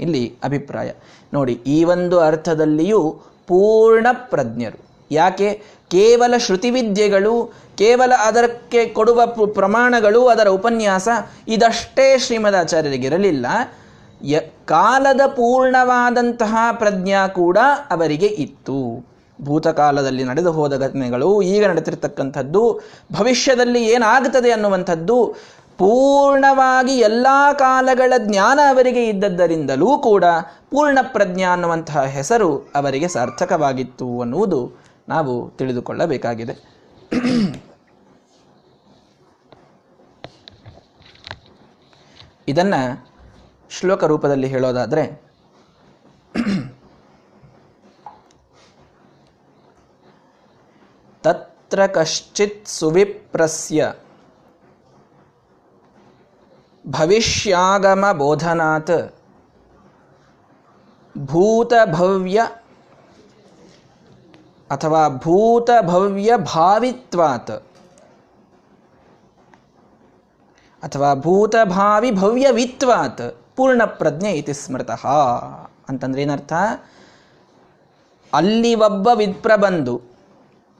[0.00, 0.90] ಇಲ್ಲಿ ಅಭಿಪ್ರಾಯ.
[1.32, 4.88] ನೋಡಿ, ಈ ಒಂದು ಅರ್ಥದಲ್ಲಿಯೂ ಪೂರ್ಣ ಪ್ರಜ್ಞರು.
[5.10, 5.62] ಯಾಕೆ?
[5.90, 11.08] ಕೇವಲ ಶ್ರುತಿವಿದ್ಯೆಗಳು, ಕೇವಲ ಅದಕ್ಕೆ ಕೊಡುವ ಪ್ರಮಾಣಗಳು, ಅದರ ಉಪನ್ಯಾಸ
[11.48, 13.46] ಇದಷ್ಟೇ ಶ್ರೀಮದಾಚಾರ್ಯರಿಗಿರಲಿಲ್ಲ
[14.22, 17.58] ಯ ಕಾಲದ ಪೂರ್ಣವಾದಂತಹ ಪ್ರಜ್ಞಾ ಕೂಡ
[17.90, 19.06] ಅವರಿಗೆ ಇತ್ತು.
[19.42, 22.80] ಭೂತಕಾಲದಲ್ಲಿ ನಡೆದು ಹೋದ ಘಟನೆಗಳು ಈಗ ನಡೆತಿರ್ತಕ್ಕಂಥದ್ದು
[23.12, 25.26] ಭವಿಷ್ಯದಲ್ಲಿ ಏನಾಗುತ್ತದೆ ಅನ್ನುವಂಥದ್ದು
[25.78, 30.24] ಪೂರ್ಣವಾಗಿ ಎಲ್ಲ ಕಾಲಗಳ ಜ್ಞಾನ ಅವರಿಗೆ ಇದ್ದದ್ದರಿಂದಲೂ ಕೂಡ
[30.70, 34.72] ಪೂರ್ಣ ಪ್ರಜ್ಞಾ ಅನ್ನುವಂತಹ ಹೆಸರು ಅವರಿಗೆ ಸಾರ್ಥಕವಾಗಿತ್ತು ಅನ್ನುವುದು
[35.08, 36.78] ನಾವು ತಿಳಿದುಕೊಳ್ಳಬೇಕಾಗಿದೆ.
[42.48, 42.74] ಇದನ್ನ
[43.70, 45.28] ಶ್ಲೋಕ ರೂಪದಲ್ಲಿ ಹೇಳೋದಾದರೆ,
[51.22, 53.92] ತತ್ರ ಕಶ್ಚಿತ್ ಸುವಿಪ್ರಸ್ಯ
[56.88, 59.14] ಭವಿಷ್ಯಾಗಮ ಬೋಧನಾತ್
[61.18, 62.38] ಭೂತಭವ್ಯ
[64.70, 67.50] ಅಥವಾ ಭೂತಭವ್ಯ ಭಾವಿತ್ವಾತ್
[70.82, 73.47] ಅಥವಾ ಭೂತಭಾವಿ ಭವ್ಯವಿತ್ವಾತ್.
[73.58, 75.06] ಪೂರ್ಣ ಪ್ರಜ್ಞೆ ಇತಿ ಸ್ಮೃತಃ
[75.88, 76.52] ಅಂತಂದ್ರೆ ಏನರ್ಥ?
[78.32, 79.94] ಅಲ್ಲಿ ಒಬ್ಬ ವಿಪ್ರ ಬಂದು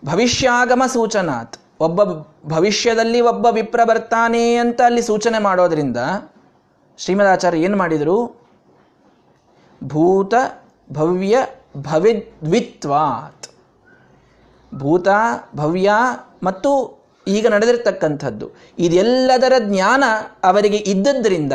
[0.03, 2.01] ಭವಿಷ್ಯಾಗಮ ಸೂಚನಾತ್, ಒಬ್ಬ
[2.49, 5.97] ಭವಿಷ್ಯದಲ್ಲಿ ಒಬ್ಬ ವಿಪ್ರ ಬರ್ತಾನೆ ಅಂತ ಅಲ್ಲಿ ಸೂಚನೆ ಮಾಡೋದ್ರಿಂದ
[6.99, 8.19] ಶ್ರೀಮದಾಚಾರ್ಯ ಏನು ಮಾಡಿದರು?
[9.85, 10.35] ಭೂತ
[10.93, 11.37] ಭವ್ಯ
[11.77, 13.47] ಭವಿದ್ವಿತ್ವಾತ್.
[14.75, 15.09] ಭೂತ,
[15.57, 15.91] ಭವ್ಯ
[16.43, 16.71] ಮತ್ತು
[17.29, 18.47] ಈಗ ನಡೆದಿರ್ತಕ್ಕಂಥದ್ದು.
[18.79, 20.05] ಇದೆಲ್ಲದರ ಜ್ಞಾನ
[20.45, 21.53] ಅವರಿಗೆ ಇದ್ದದ್ದರಿಂದ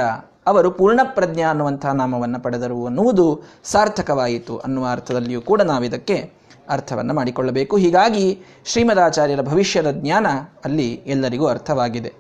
[0.48, 6.32] ಅವರು ಪೂರ್ಣಪ್ರಜ್ಞ ಅನ್ನುವಂಥ ನಾಮವನ್ನು ಪಡೆದರು ಅನ್ನುವುದು ಸಾರ್ಥಕವಾಯಿತು ಅನ್ನುವ ಅರ್ಥದಲ್ಲಿಯೂ ಕೂಡ ನಾವಿದಕ್ಕೆ
[6.70, 7.78] ಅರ್ಥವನ್ನು ಮಾಡಿಕೊಳ್ಳಬೇಕು.
[7.78, 10.28] ಹೀಗಾಗಿ ಶ್ರೀಮದಾಚಾರ್ಯರ ಭವಿಷ್ಯದ ಜ್ಞಾನ
[10.66, 12.14] ಅಲ್ಲಿ ಎಲ್ಲರಿಗೂ ಅರ್ಥವಾಗಿದೆ.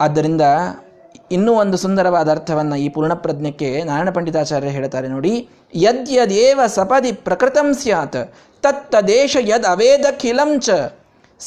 [0.00, 0.40] ಆದ್ದರಿಂದ
[1.30, 9.36] ಇನ್ನೂ ಒಂದು ಸುಂದರವಾದ ಅರ್ಥವನ್ನು ಈ ಪೂರ್ಣಪ್ರಜ್ಞಕ್ಕೆ ನಾರಾಯಣ ಪಂಡಿತಾಚಾರ್ಯ ಹೇಳ್ತಾರೆ ನೋಡಿ, ಯದ್ಯದೇವ ಸಪದಿ ಪ್ರಕೃತಂ ಸ್ಯಾತ್, ತತ್ತದೇಶ
[9.40, 10.70] ಯದ್ ಅವೇದಖಿಲಂ ಚ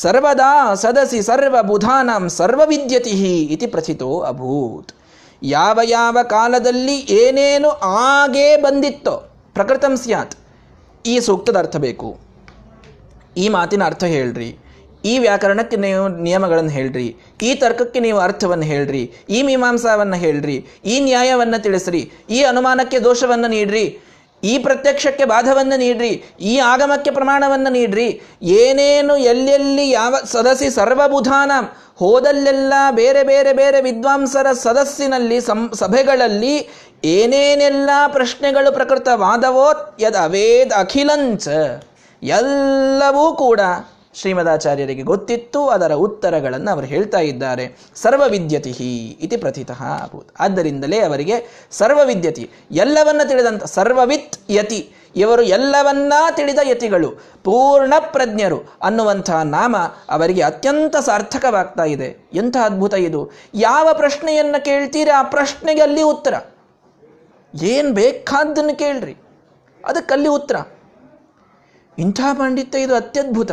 [0.02, 4.92] ಸರ್ವದಾ ಸದಸಿ ಸರ್ವಬುಧಾನಾಂ ಸರ್ವವಿದ್ಯತಿ ಇತಿ ಪ್ರಥಿತೋ ಅಭೂತ್.
[5.44, 7.70] ಯಾವ ಯಾವ ಕಾಲದಲ್ಲಿ ಏನೇನು
[8.14, 9.16] ಆಗೇ ಬಂದಿತ್ತೋ,
[9.54, 10.36] ಪ್ರಕೃತಂ ಸ್ಯಾತ್,
[11.06, 12.18] ಈ ಸೂಕ್ತದ ಅರ್ಥ ಬೇಕು.
[13.38, 14.50] ಈ ಮಾತಿನ ಅರ್ಥ ಹೇಳ್ರಿ.
[15.06, 17.16] ಈ ವ್ಯಾಕರಣಕ್ಕೆ ನೀವು ನಿಯಮಗಳನ್ನು ಹೇಳ್ರಿ.
[17.42, 19.12] ಈ ತರ್ಕಕ್ಕೆ ನೀವು ಅರ್ಥವನ್ನು ಹೇಳ್ರಿ.
[19.30, 20.66] ಈ ಮೀಮಾಂಸಾವನ್ನು ಹೇಳ್ರಿ.
[20.86, 22.12] ಈ ನ್ಯಾಯವನ್ನು ತಿಳಿಸ್ರಿ.
[22.30, 23.86] ಈ ಅನುಮಾನಕ್ಕೆ ದೋಷವನ್ನು ನೀಡ್ರಿ.
[24.52, 26.12] ಈ ಪ್ರತ್ಯಕ್ಷಕ್ಕೆ ಬಾಧವನ್ನು ನೀಡ್ರಿ,
[26.52, 28.10] ಈ ಆಗಮಕ್ಕೆ ಪ್ರಮಾಣವನ್ನು ನೀಡ್ರಿ.
[28.60, 31.52] ಏನೇನು ಎಲ್ಲೆಲ್ಲಿ ಯಾವ ಸದಸ್ಸಿ ಸರ್ವಬುಧಾನ,
[32.02, 36.56] ಹೋದಲ್ಲೆಲ್ಲ ಬೇರೆ ಬೇರೆ ಬೇರೆ ವಿದ್ವಾಂಸರ ಸದಸ್ಸಿನಲ್ಲಿ ಸಂ ಸಭೆಗಳಲ್ಲಿ
[37.18, 39.68] ಏನೇನೆಲ್ಲ ಪ್ರಶ್ನೆಗಳು ಪ್ರಕೃತವಾದವೋ
[40.04, 41.48] ಯದ್ ಅವೇದ್ ಅಖಿಲಂಚ,
[42.22, 43.62] ಎಲ್ಲವೂ ಕೂಡ
[44.16, 47.78] ಶ್ರೀಮದಾಚಾರ್ಯರಿಗೆ ಗೊತ್ತಿತ್ತು, ಅದರ ಉತ್ತರಗಳನ್ನು ಅವರು ಹೇಳ್ತಾ ಇದ್ದಾರೆ.
[47.96, 48.70] ಸರ್ವವಿದ್ಯತಿ
[49.22, 57.10] ಇತಿ ಪ್ರಥಿತಃ ಅಭೂತ್ ಆದ್ದರಿಂದಲೇ ಅವರಿಗೆ ಸರ್ವವಿದ್ಯತಿ, ಎಲ್ಲವನ್ನ ತಿಳಿದಂಥ ಸರ್ವವಿತ್ ಯತಿ ಇವರು ಎಲ್ಲವನ್ನ ತಿಳಿದ ಯತಿಗಳು,
[57.44, 59.76] ಪೂರ್ಣ ಪ್ರಜ್ಞರು ಅನ್ನುವಂತಹ ನಾಮ
[60.10, 62.30] ಅವರಿಗೆ ಅತ್ಯಂತ ಸಾರ್ಥಕವಾಗ್ತಾ ಇದೆ.
[62.34, 63.32] ಎಂಥ ಅದ್ಭುತ ಇದು.
[63.54, 66.34] ಯಾವ ಪ್ರಶ್ನೆಯನ್ನು ಕೇಳ್ತೀರಿ, ಆ ಪ್ರಶ್ನೆಗೆ ಅಲ್ಲಿ ಉತ್ತರ.
[67.64, 69.16] ಏನು ಬೇಕಾದ್ದನ್ನು ಕೇಳ್ರಿ.
[69.86, 70.56] ಅದಕ್ಕಲ್ಲಿ ಉತ್ತರ.
[72.00, 73.52] ಇಂಥ ಪಾಂಡಿತ್ಯ ಇದು ಅತ್ಯದ್ಭುತ.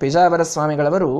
[0.00, 1.12] ಪೇಜಾವರ ಸ್ವಾಮಿಗಳವರು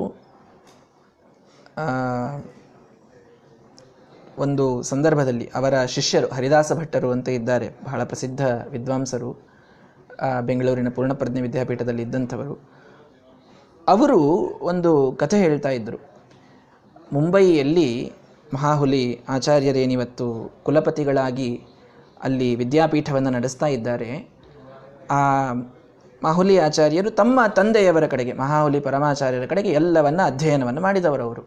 [4.38, 9.30] ಒಂದು ಸಂದರ್ಭದಲ್ಲಿ ಅವರ ಶಿಷ್ಯರು ಹರಿದಾಸ ಭಟ್ಟರು ಅಂತ ಇದ್ದಾರೆ, ಬಹಳ ಪ್ರಸಿದ್ಧ ವಿದ್ವಾಂಸರು
[10.42, 12.54] ಬೆಂಗಳೂರಿನ ಪೂರ್ಣಪ್ರಜ್ಞೆ ವಿದ್ಯಾಪೀಠದಲ್ಲಿ ಇದ್ದಂಥವರು.
[13.86, 14.20] ಅವರು
[14.70, 15.98] ಒಂದು ಕಥೆ ಹೇಳ್ತಾ ಇದ್ದರು.
[17.12, 17.88] ಮುಂಬಯಿಯಲ್ಲಿ
[18.54, 20.26] ಮಹಾಹುಲಿ ಆಚಾರ್ಯರೇನಿವತ್ತು
[20.64, 21.50] ಕುಲಪತಿಗಳಾಗಿ
[22.22, 24.10] ಅಲ್ಲಿ ವಿದ್ಯಾಪೀಠವನ್ನು ನಡೆಸ್ತಾ ಇದ್ದಾರೆ,
[25.10, 25.20] ಆ
[26.22, 31.44] ಮಾಹುಲಿ ಆಚಾರ್ಯರು ತಮ್ಮ ತಂದೆಯವರ ಕಡೆಗೆ, ಮಹಾಹುಲಿ ಪರಮಾಚಾರ್ಯರ ಕಡೆಗೆ ಎಲ್ಲವನ್ನ ಅಧ್ಯಯನವನ್ನು ಮಾಡಿದವರವರು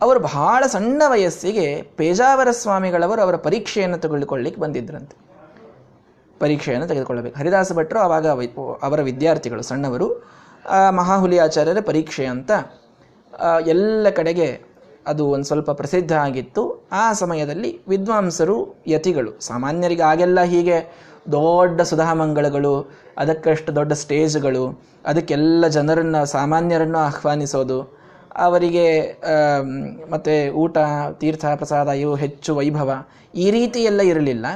[0.00, 0.20] ಅವರು.
[0.20, 5.16] ಬಹಳ ಸಣ್ಣ ವಯಸ್ಸಿಗೆ ಪೇಜಾವರ ಸ್ವಾಮಿಗಳವರು ಅವರ ಪರೀಕ್ಷೆಯನ್ನು ತೆಗೆದುಕೊಳ್ಳಿಕ್ಕೆ ಬಂದಿದ್ರಂತೆ.
[6.38, 7.38] ಪರೀಕ್ಷೆಯನ್ನು ತೆಗೆದುಕೊಳ್ಳಬೇಕು.
[7.38, 8.26] ಹರಿದಾಸ ಭಟ್ರು ಆವಾಗ
[8.82, 10.08] ಅವರ ವಿದ್ಯಾರ್ಥಿಗಳು ಸಣ್ಣವರು.
[10.90, 12.50] ಮಹಾಹುಲಿ ಆಚಾರ್ಯರ ಪರೀಕ್ಷೆ ಅಂತ
[13.66, 14.48] ಎಲ್ಲ ಕಡೆಗೆ
[15.06, 16.62] ಅದು ಒಂದು ಸ್ವಲ್ಪ ಪ್ರಸಿದ್ಧ ಆಗಿತ್ತು.
[16.92, 20.76] ಆ ಸಮಯದಲ್ಲಿ ವಿದ್ವಾಂಸರು, ಯತಿಗಳು ಸಾಮಾನ್ಯರಿಗೆ ಆಗೆಲ್ಲ ಹೀಗೆ
[21.26, 22.74] ದೊಡ್ಡ ಸುಧಾಮಂಗಳಗಳು
[23.18, 24.64] ಅದಕ್ಕಷ್ಟು ದೊಡ್ಡ ಸ್ಟೇಜ್ಗಳು,
[25.06, 27.78] ಅದಕ್ಕೆಲ್ಲ ಜನರನ್ನು, ಸಾಮಾನ್ಯರನ್ನು ಆಹ್ವಾನಿಸೋದು.
[28.36, 28.86] ಅವರಿಗೆ
[30.10, 30.78] ಮತ್ತು ಊಟ,
[31.20, 32.90] ತೀರ್ಥ, ಪ್ರಸಾದ, ಇವು ಹೆಚ್ಚು ವೈಭವ.
[33.34, 34.46] ಈ ರೀತಿ ಎಲ್ಲ ಇರಲಿಲ್ಲ.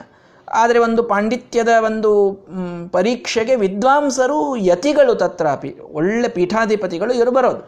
[0.49, 2.11] ಆದರೆ ಒಂದು ಪಾಂಡಿತ್ಯದ ಒಂದು
[2.93, 7.63] ಪರೀಕ್ಷೆಗೆ ವಿದ್ವಾಂಸರು ಯತಿಗಳು ತತ್ರಾಪಿ, ಒಳ್ಳೆ ಪೀಠಾಧಿಪತಿಗಳು ಇವರು ಬರೋದು.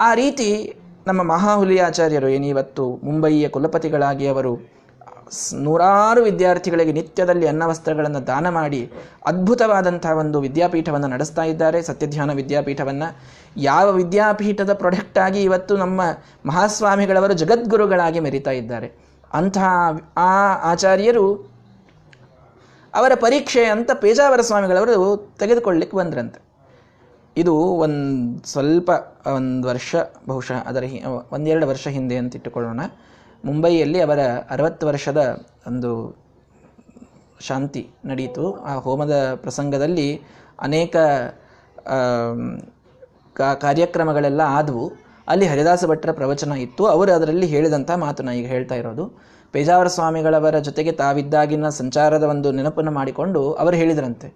[0.00, 0.48] ಆ ರೀತಿ
[1.06, 4.52] ನಮ್ಮ ಮಹಾಹುಲಿ ಆಚಾರ್ಯರು ಏನಿವತ್ತು, ಮುಂಬಯಿಯ ಕುಲಪತಿಗಳಾಗಿ ಅವರು
[5.54, 8.92] ನೂರಾರು ವಿದ್ಯಾರ್ಥಿಗಳಿಗೆ ನಿತ್ಯದಲ್ಲಿ ಅನ್ನವಸ್ತ್ರಗಳನ್ನು ದಾನ ಮಾಡಿ
[9.26, 11.82] ಅದ್ಭುತವಾದಂಥ ಒಂದು ವಿದ್ಯಾಪೀಠವನ್ನು ನಡೆಸ್ತಾ ಇದ್ದಾರೆ.
[11.82, 13.16] ಸತ್ಯಧ್ಯಾನ ವಿದ್ಯಾಪೀಠವನ್ನು.
[13.56, 16.00] ಯಾವ ವಿದ್ಯಾಪೀಠದ ಪ್ರೊಡಕ್ಟ್ ಆಗಿ ಇವತ್ತು ನಮ್ಮ
[16.46, 18.92] ಮಹಾಸ್ವಾಮಿಗಳವರು ಜಗದ್ಗುರುಗಳಾಗಿ ಮೆರಿತಾ ಇದ್ದಾರೆ.
[19.32, 19.64] ಅಂತಹ
[20.16, 21.50] ಆ ಆಚಾರ್ಯರು
[22.94, 26.40] ಅವರ ಪರೀಕ್ಷೆ ಅಂತ ಪೇಜಾವರ ಸ್ವಾಮಿಗಳವರು ತೆಗೆದುಕೊಳ್ಳಿಕ್ಕೆ ಬಂದ್ರಂತೆ.
[27.36, 28.90] ಇದು ಒಂದು ಸ್ವಲ್ಪ
[29.26, 29.94] ಒಂದು ವರ್ಷ
[30.28, 30.84] ಬಹುಶಃ ಅದರ
[31.32, 32.80] ಒಂದೆರಡು ವರ್ಷ ಹಿಂದೆ ಅಂತ ಇಟ್ಟುಕೊಳ್ಳೋಣ.
[33.44, 36.20] ಮುಂಬೈಯಲ್ಲಿ ಅವರ ಅರವತ್ತು ವರ್ಷದ ಒಂದು
[37.40, 40.22] ಶಾಂತಿ ನಡೆಯಿತು ಆ ಹೋಮದ ಪ್ರಸಂಗದಲ್ಲಿ
[40.58, 40.96] ಅನೇಕ
[43.36, 44.92] ಕಾರ್ಯಕ್ರಮಗಳೆಲ್ಲ ಆದವು.
[45.28, 46.86] ಅಲ್ಲಿ ಹರಿದಾಸ ಭಟ್ಟರ ಪ್ರವಚನ ಇತ್ತು.
[46.86, 49.04] ಅವರು ಅದರಲ್ಲಿ ಹೇಳಿದಂಥ ಮಾತು ನಾನು ಈಗ ಹೇಳ್ತಾ ಇರೋದು.
[49.52, 54.28] ಪೇಜಾವರ ಸ್ವಾಮಿಗಳವರ ಜೊತೆಗೆ ತಾವಿದ್ದಾಗಿನ ಸಂಚಾರದ ಒಂದು ನೆನಪನ್ನು ಮಾಡಿಕೊಂಡು ಅವರು ಹೇಳಿದ್ರಂತೆ.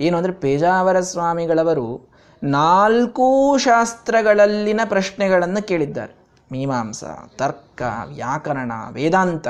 [0.00, 2.08] ಏನು ಅಂದರೆ ಪೇಜಾವರ ಸ್ವಾಮಿಗಳವರು
[2.42, 6.17] ನಾಲ್ಕೂ ಶಾಸ್ತ್ರಗಳಲ್ಲಿನ ಪ್ರಶ್ನೆಗಳನ್ನು ಕೇಳಿದ್ದಾರೆ.
[6.52, 7.04] ಮೀಮಾಂಸ,
[7.36, 9.48] ತರ್ಕ, ವ್ಯಾಕರಣ, ವೇದಾಂತ.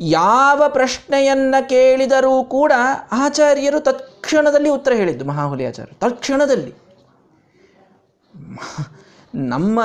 [0.00, 2.72] ಯಾವ ಪ್ರಶ್ನೆಯನ್ನು ಕೇಳಿದರೂ ಕೂಡ
[3.12, 6.10] ಆಚಾರ್ಯರು ತತ್ಕ್ಷಣದಲ್ಲಿ ಉತ್ತರ ಹೇಳಿದ್ದು, ಮಹಾಹುಲಿ ಆಚಾರ್ಯರು.
[6.10, 6.74] ತಕ್ಷಣದಲ್ಲಿ
[9.34, 9.80] ನಮ್ಮ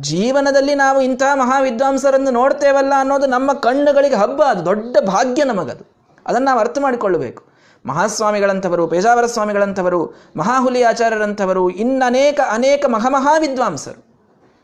[0.00, 5.84] ಜೀವನದಲ್ಲಿ ನಾವು ಇಂಥ ಮಹಾವಿದ್ವಾಂಸರನ್ನು ನೋಡ್ತೇವಲ್ಲ ಅನ್ನೋದು ನಮ್ಮ ಕಣ್ಣುಗಳಿಗೆ ಹಬ್ಬ, ಅದು ದೊಡ್ಡ ಭಾಗ್ಯ ನಮಗದು.
[6.26, 7.44] ಅದನ್ನು ನಾವು ಅರ್ಥ ಮಾಡಿಕೊಳ್ಳಬೇಕು.
[7.86, 14.07] ಮಹಾಸ್ವಾಮಿಗಳಂಥವರು, ಪೇಜಾವರ ಸ್ವಾಮಿಗಳಂಥವರು, ಮಹಾಹುಲಿ ಆಚಾರ್ಯರಂಥವರು, ಇನ್ನನೇಕ, ಅನೇಕ ಮಹಾಮಹಾ ವಿದ್ವಾಂಸರು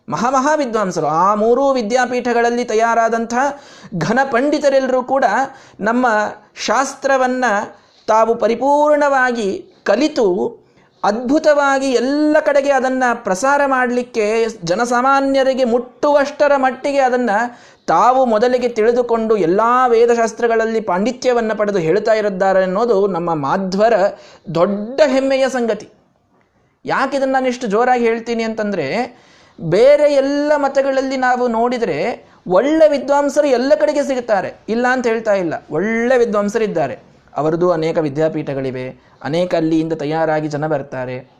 [0.09, 3.35] ಮಹಾಮಹಾ ವಿದ್ವಾಂಸರು ಆ ಮೂರೂ ವಿದ್ಯಾಪೀಠಗಳಲ್ಲಿ ತಯಾರಾದಂಥ
[3.99, 5.25] ಘನ ಪಂಡಿತರೆಲ್ಲರೂ ಕೂಡ
[5.81, 6.07] ನಮ್ಮ
[6.67, 7.53] ಶಾಸ್ತ್ರವನ್ನು
[8.07, 9.49] ತಾವು ಪರಿಪೂರ್ಣವಾಗಿ
[9.85, 10.27] ಕಲಿತು,
[11.03, 17.39] ಅದ್ಭುತವಾಗಿ ಎಲ್ಲ ಕಡೆಗೆ ಅದನ್ನು ಪ್ರಸಾರ ಮಾಡಲಿಕ್ಕೆ ಜನಸಾಮಾನ್ಯರಿಗೆ ಮುಟ್ಟುವಷ್ಟರ ಮಟ್ಟಿಗೆ ಅದನ್ನು
[17.87, 23.95] ತಾವು ಮೊದಲಿಗೆ ತಿಳಿದುಕೊಂಡು ಎಲ್ಲ ವೇದಶಾಸ್ತ್ರಗಳಲ್ಲಿ ಪಾಂಡಿತ್ಯವನ್ನು ಪಡೆದು ಹೇಳ್ತಾ ಇರುತ್ತಾರೆ ಅನ್ನೋದು ನಮ್ಮ ಮಾಧ್ವರ
[24.55, 25.89] ದೊಡ್ಡ ಹೆಮ್ಮೆಯ ಸಂಗತಿ.
[26.85, 28.87] ಯಾಕೆ ಇದನ್ನು ನಾನು ಇಷ್ಟು ಜೋರಾಗಿ ಹೇಳ್ತೀನಿ ಅಂತಂದರೆ
[29.61, 34.55] ಬೇರೆ ಎಲ್ಲ ಮತಗಳಲ್ಲಿ ನಾವು ನೋಡಿದರೆ ಒಳ್ಳೆ ವಿದ್ವಾಂಸರು ಎಲ್ಲ ಕಡೆಗೆ ಸಿಗುತ್ತಾರೆ.
[34.69, 35.55] ಇಲ್ಲ ಅಂತ ಹೇಳ್ತಾ ಇಲ್ಲ.
[35.71, 36.99] ಒಳ್ಳೆ ವಿದ್ವಾಂಸರಿದ್ದಾರೆ
[37.37, 39.03] ಅವರದು ಅನೇಕ ವಿದ್ಯಾಪೀಠಗಳಿವೆ.
[39.23, 41.31] ಅನೇಕ ಅಲ್ಲಿಯಿಂದ ತಯಾರಾಗಿ ಜನ ಬರ್ತಾರೆ.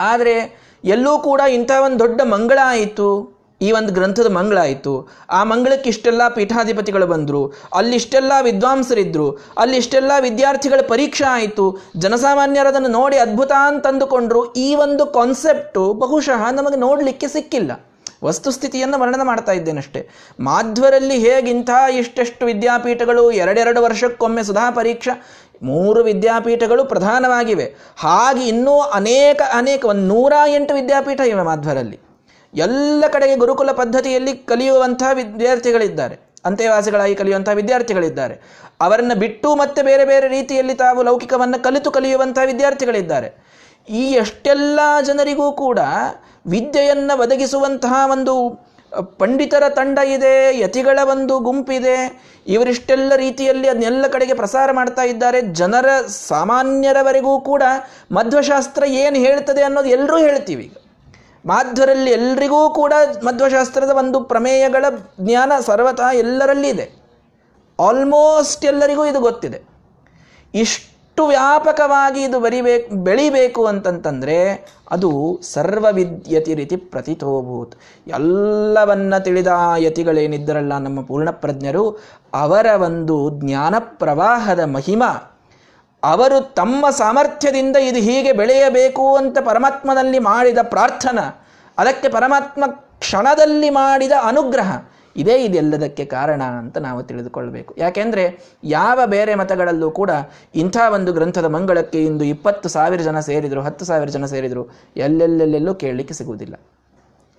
[0.00, 3.37] ಆದರೆ ಎಲ್ಲೂ ಕೂಡ ಇಂಥ ಒಂದು ದೊಡ್ಡ ಮಂಗಳ ಆಯಿತು.
[3.62, 5.08] ಈ ಒಂದು ಗ್ರಂಥದ ಮಂಗಳ ಆಯಿತು.
[5.30, 7.52] ಆ ಮಂಗಳಕ್ಕೆ ಇಷ್ಟೆಲ್ಲ ಪೀಠಾಧಿಪತಿಗಳು ಬಂದರು.
[7.74, 11.78] ಅಲ್ಲಿಷ್ಟೆಲ್ಲ ವಿದ್ವಾಂಸರಿದ್ದರು ಅಲ್ಲಿ ಇಷ್ಟೆಲ್ಲ ವಿದ್ಯಾರ್ಥಿಗಳ ಪರೀಕ್ಷೆ ಆಯಿತು.
[11.96, 14.52] ಜನಸಾಮಾನ್ಯರದನ್ನು ನೋಡಿ ಅದ್ಭುತ ಅಂತಂದುಕೊಂಡ್ರು.
[14.52, 17.84] ಈ ಒಂದು ಕಾನ್ಸೆಪ್ಟು ಬಹುಶಃ ನಮಗೆ ನೋಡಲಿಕ್ಕೆ ಸಿಕ್ಕಿಲ್ಲ.
[18.24, 20.08] ವಸ್ತುಸ್ಥಿತಿಯನ್ನು ವರ್ಣನೆ ಮಾಡ್ತಾ ಇದ್ದೇನಷ್ಟೇ.
[20.40, 25.26] ಮಾಧ್ವರಲ್ಲಿ ಹೇಗಿಂಥ ಇಷ್ಟೆಷ್ಟು ವಿದ್ಯಾಪೀಠಗಳು, ಎರಡೆರಡು ವರ್ಷಕ್ಕೊಮ್ಮೆ ಸುಧಾ ಪರೀಕ್ಷಾ,
[25.62, 27.74] ಮೂರು ವಿದ್ಯಾಪೀಠಗಳು ಪ್ರಧಾನವಾಗಿವೆ.
[27.96, 32.00] ಹಾಗೆ ಇನ್ನೂ ಅನೇಕ ಅನೇಕ, ಒಂದು ನೂರ ಎಂಟು ವಿದ್ಯಾಪೀಠ ಇವೆ ಮಾಧ್ವರಲ್ಲಿ.
[32.54, 36.16] ಎಲ್ಲ ಕಡೆಗೆ ಗುರುಕುಲ ಪದ್ಧತಿಯಲ್ಲಿ ಕಲಿಯುವಂತಹ ವಿದ್ಯಾರ್ಥಿಗಳಿದ್ದಾರೆ.
[36.44, 38.34] ಅಂತೆವಾಸಿಗಳಾಗಿ ಕಲಿಯುವಂತಹ ವಿದ್ಯಾರ್ಥಿಗಳಿದ್ದಾರೆ.
[38.80, 43.28] ಅವರನ್ನು ಬಿಟ್ಟು ಮತ್ತೆ ಬೇರೆ ಬೇರೆ ರೀತಿಯಲ್ಲಿ ತಾವು ಲೌಕಿಕವನ್ನು ಕಲಿತು ಕಲಿಯುವಂತಹ ವಿದ್ಯಾರ್ಥಿಗಳಿದ್ದಾರೆ.
[43.88, 45.78] ಈ ಎಷ್ಟೆಲ್ಲ ಜನರಿಗೂ ಕೂಡ
[46.46, 48.34] ವಿದ್ಯೆಯನ್ನು ಒದಗಿಸುವಂತಹ ಒಂದು
[49.18, 51.96] ಪಂಡಿತರ ತಂಡ ಇದೆ, ಯತಿಗಳ ಒಂದು ಗುಂಪಿದೆ.
[52.46, 55.40] ಇವರಿಷ್ಟೆಲ್ಲ ರೀತಿಯಲ್ಲಿ ಅದನ್ನೆಲ್ಲ ಕಡೆಗೆ ಪ್ರಸಾರ ಮಾಡ್ತಾ ಇದ್ದಾರೆ.
[55.40, 57.62] ಜನರ ಸಾಮಾನ್ಯರವರೆಗೂ ಕೂಡ
[58.12, 60.72] ಮಧ್ವಶಾಸ್ತ್ರ ಏನು ಹೇಳ್ತದೆ ಅನ್ನೋದು ಎಲ್ಲರೂ ಹೇಳ್ತೀವಿ
[61.48, 62.92] ಮಾಧ್ವರಲ್ಲಿ ಎಲ್ರಿಗೂ ಕೂಡ
[63.24, 64.84] ಮಧ್ವಶಾಸ್ತ್ರದ ಒಂದು ಪ್ರಮೇಯಗಳ
[65.20, 66.86] ಜ್ಞಾನ ಸರ್ವತಃ ಎಲ್ಲರಲ್ಲಿ ಇದೆ.
[67.80, 69.62] ಆಲ್ಮೋಸ್ಟ್ ಎಲ್ಲರಿಗೂ ಇದು ಗೊತ್ತಿದೆ.
[70.54, 74.36] ಇಷ್ಟು ವ್ಯಾಪಕವಾಗಿ ಇದು ಬರಿಬೇಕು ಬೆಳಿಬೇಕು ಅಂತಂತಂದರೆ
[74.90, 77.74] ಅದು ಸರ್ವವಿದ್ಯತಿ ರೀತಿ ಪ್ರತಿತೋಭೂತ್.
[78.06, 79.46] ಎಲ್ಲವನ್ನ ತಿಳಿದ
[79.78, 81.98] ಯತಿಗಳೇನಿದ್ದರಲ್ಲ ನಮ್ಮ ಪೂರ್ಣಪ್ರಜ್ಞರು,
[82.34, 85.37] ಅವರ ಒಂದು ಜ್ಞಾನ ಪ್ರವಾಹದ ಮಹಿಮಾ
[86.02, 91.42] ಅವರು ತಮ್ಮ ಸಾಮರ್ಥ್ಯದಿಂದ ಇದು ಹೀಗೆ ಬೆಳೆಯಬೇಕು ಅಂತ ಪರಮಾತ್ಮನಲ್ಲಿ ಮಾಡಿದ ಪ್ರಾರ್ಥನಾ,
[91.78, 92.64] ಅದಕ್ಕೆ ಪರಮಾತ್ಮ
[93.00, 94.70] ಕ್ಷಣದಲ್ಲಿ ಮಾಡಿದ ಅನುಗ್ರಹ,
[95.16, 98.24] ಇದೇ ಇದೆಲ್ಲದಕ್ಕೆ ಕಾರಣ ಅಂತ ನಾವು ತಿಳಿದುಕೊಳ್ಳಬೇಕು ಯಾಕೆಂದರೆ
[98.64, 100.10] ಯಾವ ಬೇರೆ ಮತಗಳಲ್ಲೂ ಕೂಡ
[100.54, 106.14] ಇಂಥ ಒಂದು ಗ್ರಂಥದ ಮಂಗಳಕ್ಕೆ ಇಂದು ಇಪ್ಪತ್ತು ಸಾವಿರ ಜನ ಸೇರಿದರು, ಹತ್ತು ಸಾವಿರ ಜನ ಸೇರಿದರು, ಎಲ್ಲೆಲ್ಲೆಲ್ಲೆಲ್ಲೂ ಕೇಳಲಿಕ್ಕೆ
[106.14, 106.54] ಸಿಗುವುದಿಲ್ಲ.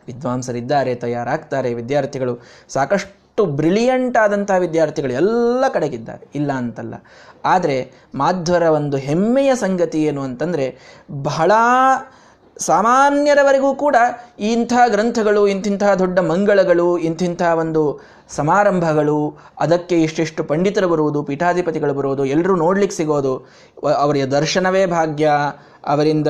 [0.08, 6.28] ವಿದ್ವಾಂಸರಿದ್ದಾರೆ, ತಯಾರಾಗ್ತಾರೆ, ವಿದ್ಯಾರ್ಥಿಗಳು ಸಾಕಷ್ಟು ಬ್ರಿಲಿಯಂಟ್ ಆದಂತಹ ವಿದ್ಯಾರ್ಥಿಗಳು ಎಲ್ಲ ಕಡೆಗಿದ್ದಾರೆ.
[6.36, 6.94] ಇಲ್ಲ ಅಂತಲ್ಲ.
[7.46, 10.78] ಆದರೆ ಮಾಧ್ವರ ಒಂದು ಹೆಮ್ಮೆಯ ಸಂಗತಿ ಏನು ಅಂತಂದರೆ
[11.12, 11.52] ಬಹಳ
[12.58, 13.96] ಸಾಮಾನ್ಯರವರೆಗೂ ಕೂಡ
[14.40, 22.56] ಇಂಥ ಗ್ರಂಥಗಳು ಇಂತಿಂತಹ ದೊಡ್ಡ ಮಂಗಳಗಳು, ಇಂತಿಂಥ ಒಂದು ಸಮಾರಂಭಗಳು, ಅದಕ್ಕೆ ಇಷ್ಟೆಷ್ಟು ಪಂಡಿತರು ಬರುವುದು, ಪೀಠಾಧಿಪತಿಗಳು ಬರುವುದು ಎಲ್ಲರೂ
[22.56, 23.50] ನೋಡ್ಲಿಕ್ಕೆ ಸಿಗೋದು
[23.98, 25.32] ಅವರ ದರ್ಶನವೇ ಭಾಗ್ಯ,
[25.86, 26.28] ಅವರಿಂದ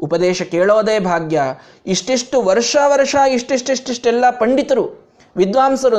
[0.00, 1.42] ಉಪದೇಶ ಕೇಳೋದೇ ಭಾಗ್ಯ,
[1.86, 5.05] ಇಷ್ಟಿಷ್ಟು ವರ್ಷ ವರ್ಷ ಇಷ್ಟಿಷ್ಟಿಷ್ಟಿಷ್ಟೆಲ್ಲ ಪಂಡಿತರು
[5.40, 5.98] ವಿದ್ವಾಂಸರು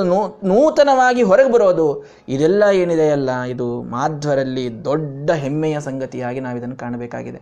[0.52, 1.88] ನೂತನವಾಗಿ ಹೊರಗೆ ಬರೋದು,
[2.36, 7.42] ಇದೆಲ್ಲ ಏನಿದೆಯಲ್ಲ, ಇದು ಮಾಧ್ವರಲ್ಲಿ ದೊಡ್ಡ ಹೆಮ್ಮೆಯ ಸಂಗತಿಯಾಗಿ ನಾವು ಇದನ್ನು ಕಾಣಬೇಕಾಗಿದೆ.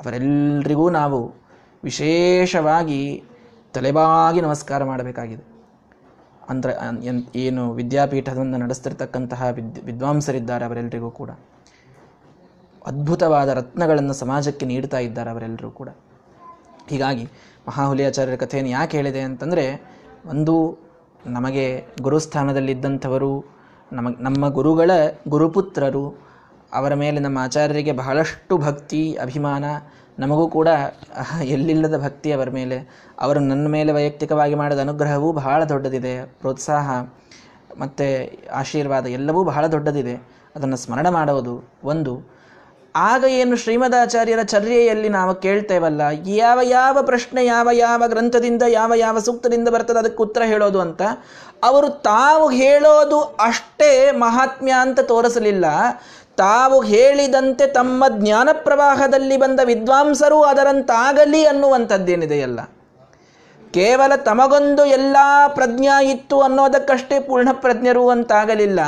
[0.00, 1.18] ಅವರೆಲ್ಲರಿಗೂ ನಾವು
[1.88, 3.00] ವಿಶೇಷವಾಗಿ
[3.74, 5.44] ತಲೆಬಾಗಿ ನಮಸ್ಕಾರ ಮಾಡಬೇಕಾಗಿದೆ.
[6.52, 6.72] ಅಂದರೆ
[7.44, 11.30] ಏನು ವಿದ್ಯಾಪೀಠದಿಂದ ನಡೆಸ್ತಿರ್ತಕ್ಕಂತಹ ವಿದ್, ವಿದ್ವಾಂಸರಿದ್ದಾರೆ ಅವರೆಲ್ಲರಿಗೂ ಕೂಡ.
[12.90, 15.88] ಅದ್ಭುತವಾದ ರತ್ನಗಳನ್ನು ಸಮಾಜಕ್ಕೆ ನೀಡ್ತಾ ಇದ್ದಾರೆ ಅವರೆಲ್ಲರೂ ಕೂಡ.
[16.90, 17.24] ಹೀಗಾಗಿ
[17.68, 19.64] ಮಹಾಹುಲಿಯಾಚಾರ್ಯರ ಕಥೆಯನ್ನು ಯಾಕೆ ಹೇಳಿದೆ ಅಂತಂದರೆ,
[20.32, 20.54] ಒಂದು
[21.26, 23.44] ನಮಗೆ ಗುರುಸ್ಥಾನದಲ್ಲಿದ್ದಂಥವರು
[23.92, 24.90] ನಮಗೆ ನಮ್ಮ ಗುರುಗಳ
[25.28, 26.26] ಗುರುಪುತ್ರರು,
[26.72, 29.64] ಅವರ ಮೇಲೆ ನಮ್ಮ ಆಚಾರ್ಯರಿಗೆ ಬಹಳಷ್ಟು ಭಕ್ತಿ, ಅಭಿಮಾನ,
[30.18, 30.68] ನಮಗೂ ಕೂಡ
[31.42, 33.08] ಎಲ್ಲಿಲ್ಲದ ಭಕ್ತಿ ಅವರ ಮೇಲೆ.
[33.20, 36.26] ಅವರು ನನ್ನ ಮೇಲೆ ವೈಯಕ್ತಿಕವಾಗಿ ಮಾಡಿದ ಅನುಗ್ರಹವೂ ಬಹಳ ದೊಡ್ಡದಿದೆ.
[36.26, 37.00] ಪ್ರೋತ್ಸಾಹ,
[37.80, 40.14] ಮತ್ತು ಆಶೀರ್ವಾದ ಎಲ್ಲವೂ ಬಹಳ ದೊಡ್ಡದಿದೆ.
[40.56, 42.35] ಅದನ್ನು ಸ್ಮರಣೆ ಮಾಡೋದು ಒಂದು.
[42.96, 49.68] ಆಗ ಏನು ಶ್ರೀಮದಾಚಾರ್ಯರ ಚರ್ಯೆಯಲ್ಲಿ ನಾವು ಕೇಳ್ತೇವಲ್ಲ, ಯಾವ ಯಾವ ಪ್ರಶ್ನೆ ಯಾವ ಯಾವ ಗ್ರಂಥದಿಂದ ಯಾವ ಯಾವ ಸೂಕ್ತದಿಂದ
[49.68, 51.02] ಬರ್ತದೆ ಅದಕ್ಕೆ ಉತ್ತರ ಹೇಳೋದು ಅಂತ,
[51.64, 55.64] ಅವರು ತಾವು ಹೇಳೋದು ಅಷ್ಟೇ ಮಹಾತ್ಮ್ಯ ಅಂತ ತೋರಿಸಲಿಲ್ಲ.
[56.36, 62.60] ತಾವು ಹೇಳಿದಂತೆ ತಮ್ಮ ಜ್ಞಾನ ಪ್ರವಾಹದಲ್ಲಿ ಬಂದ ವಿದ್ವಾಂಸರು ಅದರಂತಾಗಲಿ ಅನ್ನುವಂಥದ್ದೇನಿದೆಯಲ್ಲ.
[63.74, 65.16] ಕೇವಲ ತಮಗೊಂದು ಎಲ್ಲ
[65.48, 68.80] ಪ್ರಜ್ಞಾ ಇತ್ತು ಅನ್ನೋದಕ್ಕಷ್ಟೇ ಪೂರ್ಣ ಪ್ರಜ್ಞರು ಅಂತಾಗಲಿಲ್ಲ.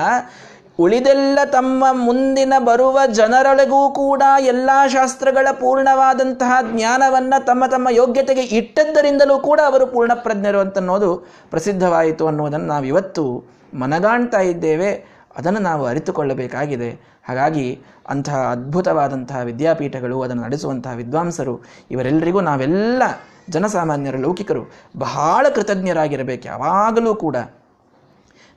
[0.79, 9.61] ಉಳಿದೆಲ್ಲ ತಮ್ಮ ಮುಂದಿನ ಬರುವ ಜನರೊಳಗೂ ಕೂಡ ಎಲ್ಲ ಶಾಸ್ತ್ರಗಳ ಪೂರ್ಣವಾದಂತಹ ಜ್ಞಾನವನ್ನ ತಮ್ಮ ತಮ್ಮ ಯೋಗ್ಯತೆಗೆ ಇಟ್ಟದ್ದರಿಂದಲೂ ಕೂಡ
[9.67, 11.17] ಅವರು ಪೂರ್ಣ ಪ್ರಜ್ಞರು ಅಂತನ್ನೋದು
[11.51, 15.19] ಪ್ರಸಿದ್ಧವಾಯಿತು ಅನ್ನುವುದನ್ನು ನಾವು ಇವತ್ತು ಮನಗಾಣ್ತಾ ಇದ್ದೇವೆ.
[15.37, 16.91] ಅದನ್ನು ನಾವು ಅರಿತುಕೊಳ್ಳಬೇಕಾಗಿದೆ.
[17.29, 21.61] ಹಾಗಾಗಿ ಅಂತಹ ಅದ್ಭುತವಾದಂತಹ ವಿದ್ಯಾಪೀಠಗಳು, ಅದನ್ನು ನಡೆಸುವಂತಹ ವಿದ್ವಾಂಸರು,
[21.91, 23.03] ಇವರೆಲ್ಲರಿಗೂ ನಾವೆಲ್ಲ
[23.49, 26.49] ಜನಸಾಮಾನ್ಯರ ಲೌಕಿಕರು ಬಹಳ ಕೃತಜ್ಞರಾಗಿರಬೇಕು.
[26.49, 27.37] ಯಾವಾಗಲೂ ಕೂಡ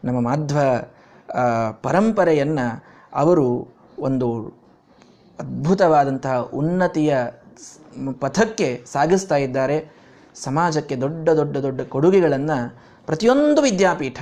[0.03, 0.57] ನಮ್ಮ ಮಾಧ್ವ
[1.83, 2.67] ಪರಂಪರೆಯನ್ನು
[3.13, 3.47] ಅವರು
[3.99, 4.27] ಒಂದು
[5.39, 7.11] ಅದ್ಭುತವಾದಂತಹ ಉನ್ನತಿಯ
[8.19, 9.77] ಪಥಕ್ಕೆ ಸಾಗಿಸ್ತಾ ಇದ್ದಾರೆ.
[10.43, 12.57] ಸಮಾಜಕ್ಕೆ ದೊಡ್ಡ ದೊಡ್ಡ ದೊಡ್ಡ ಕೊಡುಗೆಗಳನ್ನು
[13.05, 14.21] ಪ್ರತಿಯೊಂದು ವಿದ್ಯಾಪೀಠ,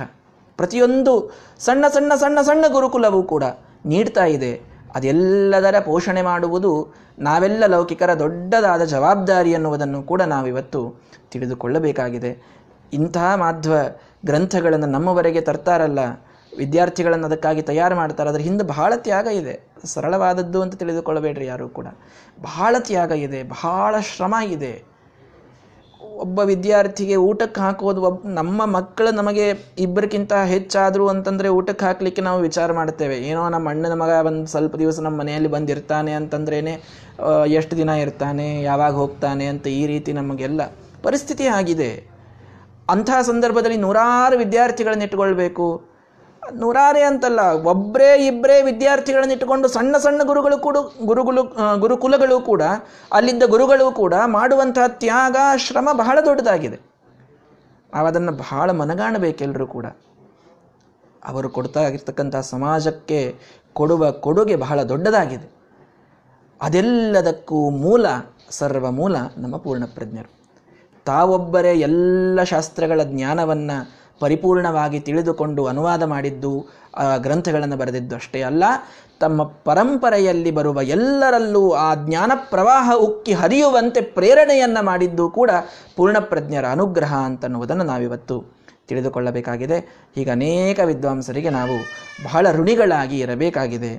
[0.58, 1.12] ಪ್ರತಿಯೊಂದು
[1.58, 3.44] ಸಣ್ಣ ಸಣ್ಣ ಸಣ್ಣ ಸಣ್ಣ ಗುರುಕುಲವೂ ಕೂಡ
[3.86, 4.52] ನೀಡ್ತಾ ಇದೆ.
[4.94, 6.72] ಅದೆಲ್ಲದರ ಪೋಷಣೆ ಮಾಡುವುದು
[7.18, 10.80] ನಾವೆಲ್ಲ ಲೌಕಿಕರ ದೊಡ್ಡದಾದ ಜವಾಬ್ದಾರಿ ಎನ್ನುವುದನ್ನು ಕೂಡ ನಾವಿವತ್ತು
[11.32, 12.32] ತಿಳಿದುಕೊಳ್ಳಬೇಕಾಗಿದೆ.
[12.92, 13.74] ಇಂತಹ ಮಾಧ್ವ
[14.26, 16.00] ಗ್ರಂಥಗಳನ್ನು ನಮ್ಮವರೆಗೆ ತರ್ತಾರಲ್ಲ
[16.52, 18.28] ವಿದ್ಯಾರ್ಥಿಗಳನ್ನು ಅದಕ್ಕಾಗಿ ತಯಾರು ಮಾಡ್ತಾರೆ.
[18.32, 19.54] ಅದರ ಹಿಂದೆ ಬಹಳ ತ್ಯಾಗ ಇದೆ.
[19.94, 21.88] ಸರಳವಾದದ್ದು ಅಂತ ತಿಳಿದುಕೊಳ್ಳಬೇಡ್ರಿ ಯಾರು ಕೂಡ.
[22.48, 23.42] ಬಹಳ ತ್ಯಾಗ ಇದೆ.
[23.56, 24.72] ಬಹಳ ಶ್ರಮ ಇದೆ.
[26.24, 29.44] ಒಬ್ಬ ವಿದ್ಯಾರ್ಥಿಗೆ ಊಟಕ್ಕೆ ಹಾಕೋದು ಒಬ್ಬ ನಮ್ಮ ಮಕ್ಕಳು ನಮಗೆ
[29.84, 35.00] ಇಬ್ಬರಿಗಿಂತ ಹೆಚ್ಚಾದರೂ ಅಂತಂದರೆ ಊಟಕ್ಕೆ ಹಾಕಲಿಕ್ಕೆ ನಾವು ವಿಚಾರ ಮಾಡ್ತೇವೆ ಏನೋ ನಮ್ಮ ಅಣ್ಣನ ಮಗ ಒಂದು ಸ್ವಲ್ಪ ದಿವಸ
[35.06, 36.58] ನಮ್ಮ ಮನೆಯಲ್ಲಿ ಬಂದಿರ್ತಾನೆ ಅಂತಂದ್ರೇ
[37.58, 40.60] ಎಷ್ಟು ದಿನ ಇರ್ತಾನೆ, ಯಾವಾಗ ಹೋಗ್ತಾನೆ ಅಂತ ಈ ರೀತಿ ನಮಗೆಲ್ಲ
[41.06, 41.90] ಪರಿಸ್ಥಿತಿ ಆಗಿದೆ.
[42.94, 45.68] ಅಂಥ ಸಂದರ್ಭದಲ್ಲಿ ನೂರಾರು ವಿದ್ಯಾರ್ಥಿಗಳನ್ನ ಇಟ್ಕೊಳ್ಬೇಕು
[46.54, 51.42] ನೂರಾರೇ ಅಂತಲ್ಲ ಒಬ್ಬರೇ ಇಬ್ಬರೇ ವಿದ್ಯಾರ್ಥಿಗಳನ್ನು ಇಟ್ಟುಕೊಂಡು ಸಣ್ಣ ಸಣ್ಣ ಗುರುಗಳು ಕೂಡ, ಗುರುಗಳು
[51.76, 52.62] ಗುರುಕುಲಗಳು ಕೂಡ
[53.12, 56.80] ಅಲ್ಲಿದ್ದ ಗುರುಗಳು ಕೂಡ ಮಾಡುವಂತಹ ತ್ಯಾಗ, ಶ್ರಮ ಬಹಳ ದೊಡ್ಡದಾಗಿದೆ.
[57.94, 59.86] ಅದನ್ನು ಬಹಳ ಮನಗಾಣಬೇಕೆಲ್ಲರೂ ಕೂಡ.
[61.24, 63.34] ಅವರು ಕೊಡ್ತಾ ಇರ್ತಕ್ಕಂಥ ಸಮಾಜಕ್ಕೆ
[63.72, 65.50] ಕೊಡುವ ಕೊಡುಗೆ ಬಹಳ ದೊಡ್ಡದಾಗಿದೆ.
[66.62, 68.06] ಅದೆಲ್ಲದಕ್ಕೂ ಮೂಲ
[68.50, 70.40] ಸರ್ವ ಮೂಲ ನಮ್ಮ ಪೂರ್ಣಪ್ರಜ್ಞರು.
[71.04, 76.52] ತಾವೊಬ್ಬರೇ ಎಲ್ಲ ಶಾಸ್ತ್ರಗಳ ಜ್ಞಾನವನ್ನು ಪರಿಪೂರ್ಣವಾಗಿ ತಿಳಿದುಕೊಂಡು ಅನುವಾದ ಮಾಡಿದ್ದು
[77.24, 78.64] ಗ್ರಂಥಗಳನ್ನು ಬರೆದಿದ್ದು ಅಷ್ಟೇ ಅಲ್ಲ,
[79.20, 85.50] ತಮ್ಮ ಪರಂಪರೆಯಲ್ಲಿ ಬರುವ ಎಲ್ಲರಲ್ಲೂ ಆ ಜ್ಞಾನ ಪ್ರವಾಹ ಉಕ್ಕಿ ಹರಿಯುವಂತೆ ಪ್ರೇರಣೆಯನ್ನು ಮಾಡಿದ್ದು ಕೂಡ
[85.96, 88.36] ಪೂರ್ಣಪ್ರಜ್ಞರ ಅನುಗ್ರಹ ಅಂತನ್ನುವುದನ್ನು ನಾವಿವತ್ತು
[88.88, 89.78] ತಿಳಿದುಕೊಳ್ಳಬೇಕಾಗಿದೆ.
[90.14, 91.76] ಹೀಗೆ ಅನೇಕ ವಿದ್ವಾಂಸರಿಗೆ ನಾವು
[92.24, 93.92] ಬಹಳ ಋಣಿಗಳಾಗಿ ಇರಬೇಕಾಗಿದೆ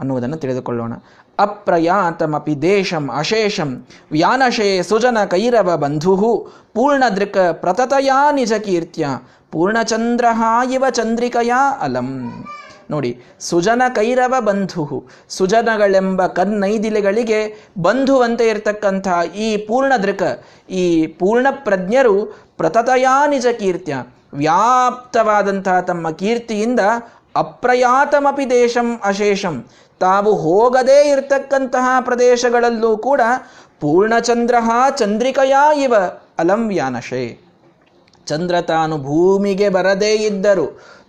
[0.00, 0.92] ಅನ್ನುವುದನ್ನು ತಿಳಿದುಕೊಳ್ಳೋಣ.
[1.38, 3.70] ಅಪ್ರಯಾತಮಪಿ ದೇಶಂ ಅಶೇಷಂ
[4.12, 6.14] ವ್ಯಾನಶೇ ಸುಜನ ಕೈರವ ಬಂಧು
[6.74, 9.06] ಪೂರ್ಣದೃಕ್ ಪ್ರತತಯಾ ನಿಜ ಕೀರ್ತ್ಯ
[9.52, 10.26] ಪೂರ್ಣಚಂದ್ರ
[10.76, 12.10] ಇವ ಚಂದ್ರಿಕಯ ಅಲಂ.
[12.90, 13.10] ನೋಡಿ,
[13.40, 14.84] ಸುಜನ ಕೈರವ ಬಂಧು
[15.28, 17.40] ಸುಜನಗಳೆಂಬ ಕನ್ನೈದಿಲೆಗಳಿಗೆ
[17.82, 20.22] ಬಂಧುವಂತೆ ಇರತಕ್ಕಂಥ ಈ ಪೂರ್ಣ ದೃಕ
[20.70, 20.84] ಈ
[21.20, 22.16] ಪೂರ್ಣ ಪ್ರಜ್ಞರು
[22.56, 23.94] ಪ್ರತತಯಾ ನಿಜ ಕೀರ್ತ್ಯ,
[24.34, 26.80] ವ್ಯಾಪ್ತವಾದಂತಹ ತಮ್ಮ ಕೀರ್ತಿಯಿಂದ
[27.36, 29.56] ಅಪ್ರಯಾತಮಪಿ ದೇಶಂ ಅಶೇಷಂ.
[30.00, 33.20] ತಾವು ಹೋಗದೇ ಇರತಕ್ಕಂತಹ ಪ್ರದೇಶಗಳಲ್ಲೂ ಕೂಡ
[33.80, 34.56] ಪೂರ್ಣಚಂದ್ರ
[34.98, 35.94] ಚಂದ್ರಿಕಯಾ ಇವ
[36.38, 37.24] ಅಲಂ ವ್ಯಾನಶೇ.
[38.26, 40.66] ಚಂದ್ರ ತಾನು ಭೂಮಿಗೆ ಬರದೇ ಇದ್ದರು,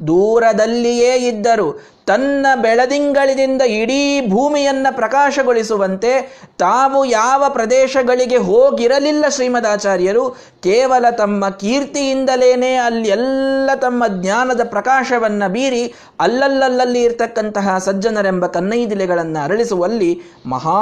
[0.08, 1.94] ದೂರದಲ್ಲಿಯೇ ಇದ್ದರು.
[2.06, 6.12] ತನ್ನ ಬೆಳದಿಂಗಳಿಂದ ಇಡೀ ಭೂಮಿಯನ್ನು ಪ್ರಕಾಶಗೊಳಿಸುವಂತೆ
[6.60, 10.30] ತಾವು ಯಾವ ಪ್ರದೇಶಗಳಿಗೆ ಹೋಗಿರಲಿಲ್ಲ ಶ್ರೀಮದಾಚಾರ್ಯರು,
[10.64, 20.82] ಕೇವಲ ತಮ್ಮ ಕೀರ್ತಿಯಿಂದಲೇನೆ ಅಲ್ಲಿ ಎಲ್ಲ ತಮ್ಮ ಜ್ಞಾನದ ಪ್ರಕಾಶವನ್ನು ಬೀರಿ ಅಲ್ಲಲ್ಲಲ್ಲಿ ಇರ್ತಕ್ಕಂತಹ ಸಜ್ಜನರೆಂಬ ಕನ್ನೈದಿಲೆಗಳನ್ನು ಅರಳಿಸುವಲ್ಲಿ ಮಹಾ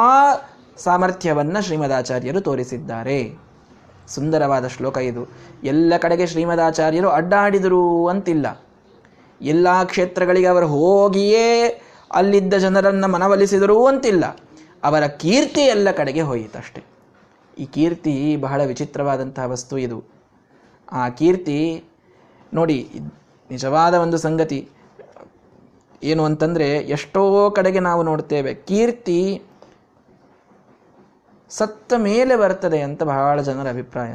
[0.84, 3.51] ಸಾಮರ್ಥ್ಯವನ್ನು ಶ್ರೀಮದಾಚಾರ್ಯರು ತೋರಿಸಿದ್ದಾರೆ.
[4.08, 5.28] ಸುಂದರವಾದ ಶ್ಲೋಕ ಇದು.
[5.64, 8.66] ಎಲ್ಲ ಕಡೆಗೆ ಶ್ರೀಮದಾಚಾರ್ಯರು ಅಡ್ಡಾಡಿದರು ಅಂತಿಲ್ಲ.
[9.42, 14.38] ಎಲ್ಲ ಕ್ಷೇತ್ರಗಳಿಗೆ ಅವರು ಹೋಗಿಯೇ ಅಲ್ಲಿದ್ದ ಜನರನ್ನು ಮನವೊಲಿಸಿದರು ಅಂತಿಲ್ಲ.
[14.84, 16.84] ಅವರ ಕೀರ್ತಿ ಎಲ್ಲ ಕಡೆಗೆ ಹೋಯಿತಷ್ಟೆ.
[17.58, 20.04] ಈ ಕೀರ್ತಿ ಬಹಳ ವಿಚಿತ್ರವಾದಂತಹ ವಸ್ತು ಇದು.
[20.92, 21.84] ಆ ಕೀರ್ತಿ
[22.54, 22.90] ನೋಡಿ,
[23.52, 24.70] ನಿಜವಾದ ಒಂದು ಸಂಗತಿ.
[26.04, 29.42] ಏನು ಅಂತಂದರೆ, ಎಷ್ಟೋ ಕಡೆಗೆ ನಾವು ನೋಡ್ತೇವೆ, ಕೀರ್ತಿ
[31.52, 34.12] ಸತ್ತ ಮೇಲೆ ಬರ್ತದೆ ಅಂತ ಬಹಳ ಜನರ ಅಭಿಪ್ರಾಯ.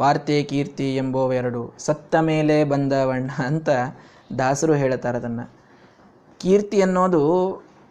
[0.00, 3.68] ವಾರ್ತೆ ಕೀರ್ತಿ ಎಂಬುವೆರಡು ಸತ್ತ ಮೇಲೆ ಬಂದ ವಣ್ಣ ಅಂತ
[4.38, 5.44] ದಾಸರು ಹೇಳ್ತಾರೆ ಅದನ್ನು.
[6.40, 7.22] ಕೀರ್ತಿ ಅನ್ನೋದು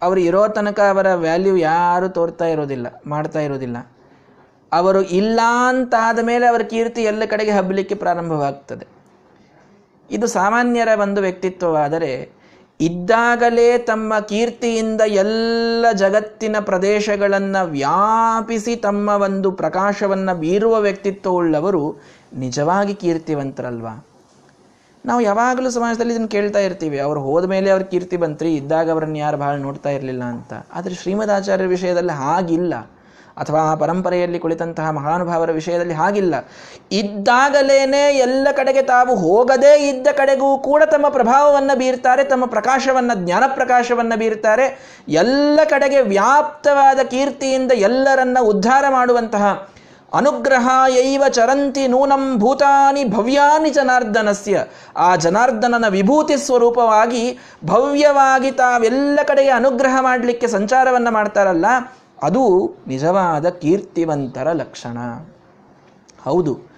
[0.01, 3.77] ಅವರು ಇರೋ ತನಕ ಅವರ ವ್ಯಾಲ್ಯೂ ಯಾರು ತೋರ್ತಾ ಇರೋದಿಲ್ಲ, ಮಾಡ್ತಾ ಇರೋದಿಲ್ಲ.
[4.71, 8.85] ಅವರು ಇಲ್ಲ ಅಂತಾದ ಮೇಲೆ ಅವರ ಕೀರ್ತಿ ಎಲ್ಲ ಕಡೆಗೆ ಹಬ್ಬಲಿಕ್ಕೆ ಪ್ರಾರಂಭವಾಗ್ತದೆ.
[10.09, 12.11] ಇದು ಸಾಮಾನ್ಯರ ಒಂದು ವ್ಯಕ್ತಿತ್ವವಾದರೆ
[12.81, 22.01] ಇದ್ದಾಗಲೇ ತಮ್ಮ ಕೀರ್ತಿಯಿಂದ ಎಲ್ಲ ಜಗತ್ತಿನ ಪ್ರದೇಶಗಳನ್ನು ವ್ಯಾಪಿಸಿ ತಮ್ಮ ಒಂದು ಪ್ರಕಾಶವನ್ನು ಬೀರುವ ವ್ಯಕ್ತಿತ್ವವುಳ್ಳವರು
[22.33, 24.05] ನಿಜವಾಗಿ ಕೀರ್ತಿವಂತರಲ್ವಾ?
[25.05, 29.37] ನಾವು ಯಾವಾಗಲೂ ಸಮಾಜದಲ್ಲಿ ಇದನ್ನು ಕೇಳ್ತಾ ಇರ್ತೀವಿ, ಅವ್ರು ಹೋದ ಮೇಲೆ ಅವ್ರ ಕೀರ್ತಿ ಬಂತ್ರಿ, ಇದ್ದಾಗ ಅವರನ್ನು ಯಾರು
[29.37, 30.53] ಭಾಳ ನೋಡ್ತಾ ಇರಲಿಲ್ಲ ಅಂತ.
[30.73, 32.73] ಆದರೆ ಶ್ರೀಮದಾಚಾರ್ಯರ ವಿಷಯದಲ್ಲಿ ಹಾಗಿಲ್ಲ.
[33.37, 36.35] ಅಥವಾ ಆ ಪರಂಪರೆಯಲ್ಲಿ ಕುಳಿತಂತಹ ಮಹಾನುಭಾವರ ವಿಷಯದಲ್ಲಿ ಹಾಗಿಲ್ಲ.
[36.91, 44.19] ಇದ್ದಾಗಲೇನೆ ಎಲ್ಲ ಕಡೆಗೆ ತಾವು ಹೋಗದೇ ಇದ್ದ ಕಡೆಗೂ ಕೂಡ ತಮ್ಮ ಪ್ರಭಾವವನ್ನು ಬೀರ್ತಾರೆ, ತಮ್ಮ ಪ್ರಕಾಶವನ್ನು ಜ್ಞಾನ ಪ್ರಕಾಶವನ್ನು
[44.19, 44.95] ಬೀರ್ತಾರೆ.
[45.09, 49.67] ಎಲ್ಲ ಕಡೆಗೆ ವ್ಯಾಪ್ತವಾದ ಕೀರ್ತಿಯಿಂದ ಎಲ್ಲರನ್ನ ಉದ್ಧಾರ ಮಾಡುವಂತಹ
[50.13, 54.65] ಅನುಗ್ರಹ ಯೈವ ಚರಂತಿ ನೂನಂ ಭೂತಾನಿ ಭವ್ಯಾನಿ ಜನಾರ್ದನಸ್ಯ.
[54.97, 61.65] ಆ ಜನಾರ್ದನನ ವಿಭೂತಿ ಸ್ವರೂಪವಾಗಿ ಭವ್ಯವಾಗಿ ತಾವೆಲ್ಲ ಕಡೆಗೆ ಅನುಗ್ರಹ ಮಾಡಲಿಕ್ಕೆ ಸಂಚಾರವನ್ನು ಮಾಡ್ತಾರಲ್ಲ
[62.23, 64.97] ಅದು ನಿಜವಾದ ಕೀರ್ತಿವಂತರ ಲಕ್ಷಣ.
[66.23, 66.71] ಹೌದು,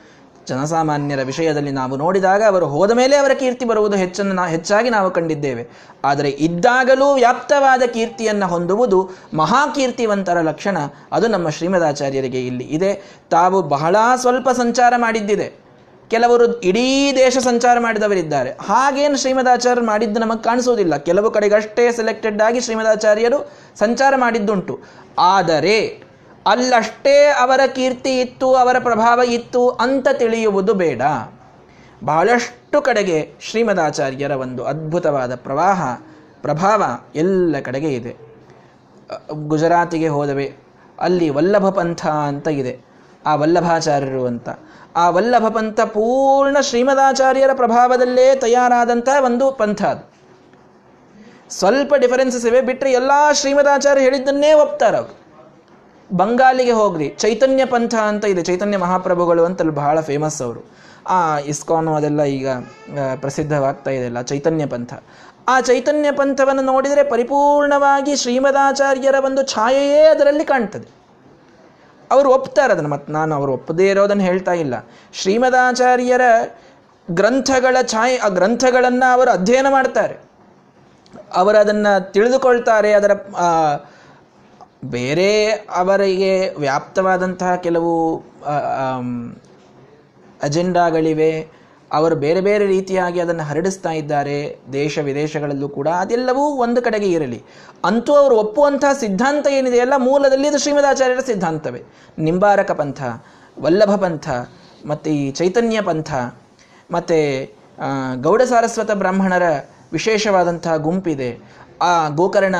[0.47, 5.69] ಜನಸಾಮಾನ್ಯರ ವಿಷಯದಲ್ಲಿ ನಾವು ನೋಡಿದಾಗ ಅವರು ಹೋದ ಮೇಲೆ ಅವರ ಕೀರ್ತಿ ಬರುವುದು ಹೆಚ್ಚನ್ನು ನಾ ಹೆಚ್ಚಾಗಿ ನಾವು ಕಂಡಿದ್ದೇವೆ.
[6.05, 10.77] ಆದರೆ ಇದ್ದಾಗಲೂ ವ್ಯಾಪ್ತವಾದ ಕೀರ್ತಿಯನ್ನು ಹೊಂದುವುದು ಮಹಾಕೀರ್ತಿವಂತರ ಲಕ್ಷಣ.
[11.11, 13.19] ಅದು ನಮ್ಮ ಶ್ರೀಮದಾಚಾರ್ಯರಿಗೆ ಇಲ್ಲಿ ಇದೆ.
[13.29, 15.62] ತಾವು ಬಹಳ ಸ್ವಲ್ಪ ಸಂಚಾರ ಮಾಡಿದ್ದಿದೆ.
[16.09, 18.49] ಕೆಲವರು ಇಡೀ ದೇಶ ಸಂಚಾರ ಮಾಡಿದವರಿದ್ದಾರೆ.
[18.49, 20.97] ಹಾಗೇನು ಶ್ರೀಮದಾಚಾರ್ಯರು ಮಾಡಿದ್ದು ನಮಗೆ ಕಾಣಿಸೋದಿಲ್ಲ.
[20.97, 24.79] ಕೆಲವು ಕಡೆಗಷ್ಟೇ ಸೆಲೆಕ್ಟೆಡ್ ಆಗಿ ಶ್ರೀಮದಾಚಾರ್ಯರು ಸಂಚಾರ ಮಾಡಿದ್ದುಂಟು.
[25.19, 26.03] ಆದರೆ,
[26.47, 31.01] ಅಲ್ಲಷ್ಟೇ ಅವರ ಕೀರ್ತಿ ಇತ್ತು, ಅವರ ಪ್ರಭಾವ ಇತ್ತು ಅಂತ ತಿಳಿಯುವುದು ಬೇಡ.
[32.05, 35.81] ಬಹಳಷ್ಟು ಕಡೆಗೆ ಶ್ರೀಮದಾಚಾರ್ಯರ ಒಂದು ಅದ್ಭುತವಾದ ಪ್ರವಾಹ,
[36.41, 36.83] ಪ್ರಭಾವ
[37.15, 38.15] ಎಲ್ಲ ಕಡೆಗೆ ಇದೆ.
[39.31, 40.53] ಗುಜರಾತಿಗೆ ಹೋದವೆ,
[40.99, 42.79] ಅಲ್ಲಿ ವಲ್ಲಭ ಪಂಥ ಅಂತ ಇದೆ.
[43.25, 44.49] ಆ ವಲ್ಲಭಾಚಾರ್ಯರು ಅಂತ.
[44.95, 50.03] ಆ ವಲ್ಲಭ ಪಂಥ ಪೂರ್ಣ ಶ್ರೀಮದಾಚಾರ್ಯರ ಪ್ರಭಾವದಲ್ಲೇ ತಯಾರಾದಂಥ ಒಂದು ಪಂಥ ಅದು.
[51.49, 55.13] ಸ್ವಲ್ಪ ಡಿಫರೆನ್ಸಸ್ ಇವೆ ಬಿಟ್ಟರೆ ಎಲ್ಲ ಶ್ರೀಮದಾಚಾರ್ಯ ಹೇಳಿದ್ದನ್ನೇ ಒಪ್ತಾರೆ ಅವರು.
[56.15, 60.61] ಬಂಗಾಲಿಗೆ ಹೋಗ್ರಿ, ಚೈತನ್ಯ ಪಂಥ ಅಂತ ಇದೆ, ಚೈತನ್ಯ ಮಹಾಪ್ರಭುಗಳು ಅಂತ ಬಹಳ ಫೇಮಸ್ ಅವರು.
[61.07, 62.47] ಆ ಇಸ್ಕಾನು ಅದೆಲ್ಲ ಈಗ
[63.21, 64.93] ಪ್ರಸಿದ್ಧವಾಗ್ತಾ ಇದೆಲ್ಲ ಚೈತನ್ಯ ಪಂಥ.
[65.47, 71.02] ಆ ಚೈತನ್ಯ ಪಂಥವನ್ನು ನೋಡಿದರೆ ಪರಿಪೂರ್ಣವಾಗಿ ಶ್ರೀಮದಾಚಾರ್ಯರ ಒಂದು ಛಾಯೆಯೇ ಅದರಲ್ಲಿ ಕಾಣ್ತದೆ.
[72.11, 74.75] ಅವರು ಒಪ್ತಾರೆ ಅದನ್ನು ಮತ್ತು ನಾನು ಅವರು ಒಪ್ಪದೇ ಇರೋದನ್ನು ಹೇಳ್ತಾ ಇಲ್ಲ.
[75.13, 76.21] ಶ್ರೀಮದಾಚಾರ್ಯರ
[77.11, 80.15] ಗ್ರಂಥಗಳ ಛಾಯೆ, ಆ ಗ್ರಂಥಗಳನ್ನು ಅವರು ಅಧ್ಯಯನ ಮಾಡ್ತಾರೆ.
[81.35, 83.11] ಅವರು ಅದನ್ನು ತಿಳಿದುಕೊಳ್ತಾರೆ, ಅದರ
[84.85, 87.93] ಬೇರೆ ಅವರಿಗೆ ವ್ಯಾಪ್ತವಾದಂತಹ ಕೆಲವು
[90.43, 91.62] ಅಜೆಂಡಾಗಳಿವೆ.
[91.93, 94.37] ಅವರು ಬೇರೆ ಬೇರೆ ರೀತಿಯಾಗಿ ಅದನ್ನು ಹರಡಿಸ್ತಾ ಇದ್ದಾರೆ
[94.73, 95.87] ದೇಶ ವಿದೇಶಗಳಲ್ಲೂ ಕೂಡ.
[96.03, 97.39] ಅದೆಲ್ಲವೂ ಒಂದು ಕಡೆಗೆ ಇರಲಿ.
[97.85, 101.81] ಅಂತೂ ಅವರು ಒಪ್ಪುವಂತಹ ಸಿದ್ಧಾಂತ ಏನಿದೆಯಲ್ಲ ಮೂಲದಲ್ಲಿ ಇದು ಶ್ರೀಮದಾಚಾರ್ಯರ ಸಿದ್ಧಾಂತವೇ.
[102.27, 103.01] ನಿಂಬಾರಕ ಪಂಥ,
[103.59, 104.27] ವಲ್ಲಭ ಪಂಥ,
[104.85, 106.11] ಮತ್ತು ಈ ಚೈತನ್ಯ ಪಂಥ,
[106.91, 107.17] ಮತ್ತು
[108.21, 109.45] ಗೌಡ ಸಾರಸ್ವತ ಬ್ರಾಹ್ಮಣರ
[109.93, 111.29] ವಿಶೇಷವಾದಂತಹ ಗುಂಪಿದೆ.
[111.81, 112.57] ಆ ಗೋಕರ್ಣ,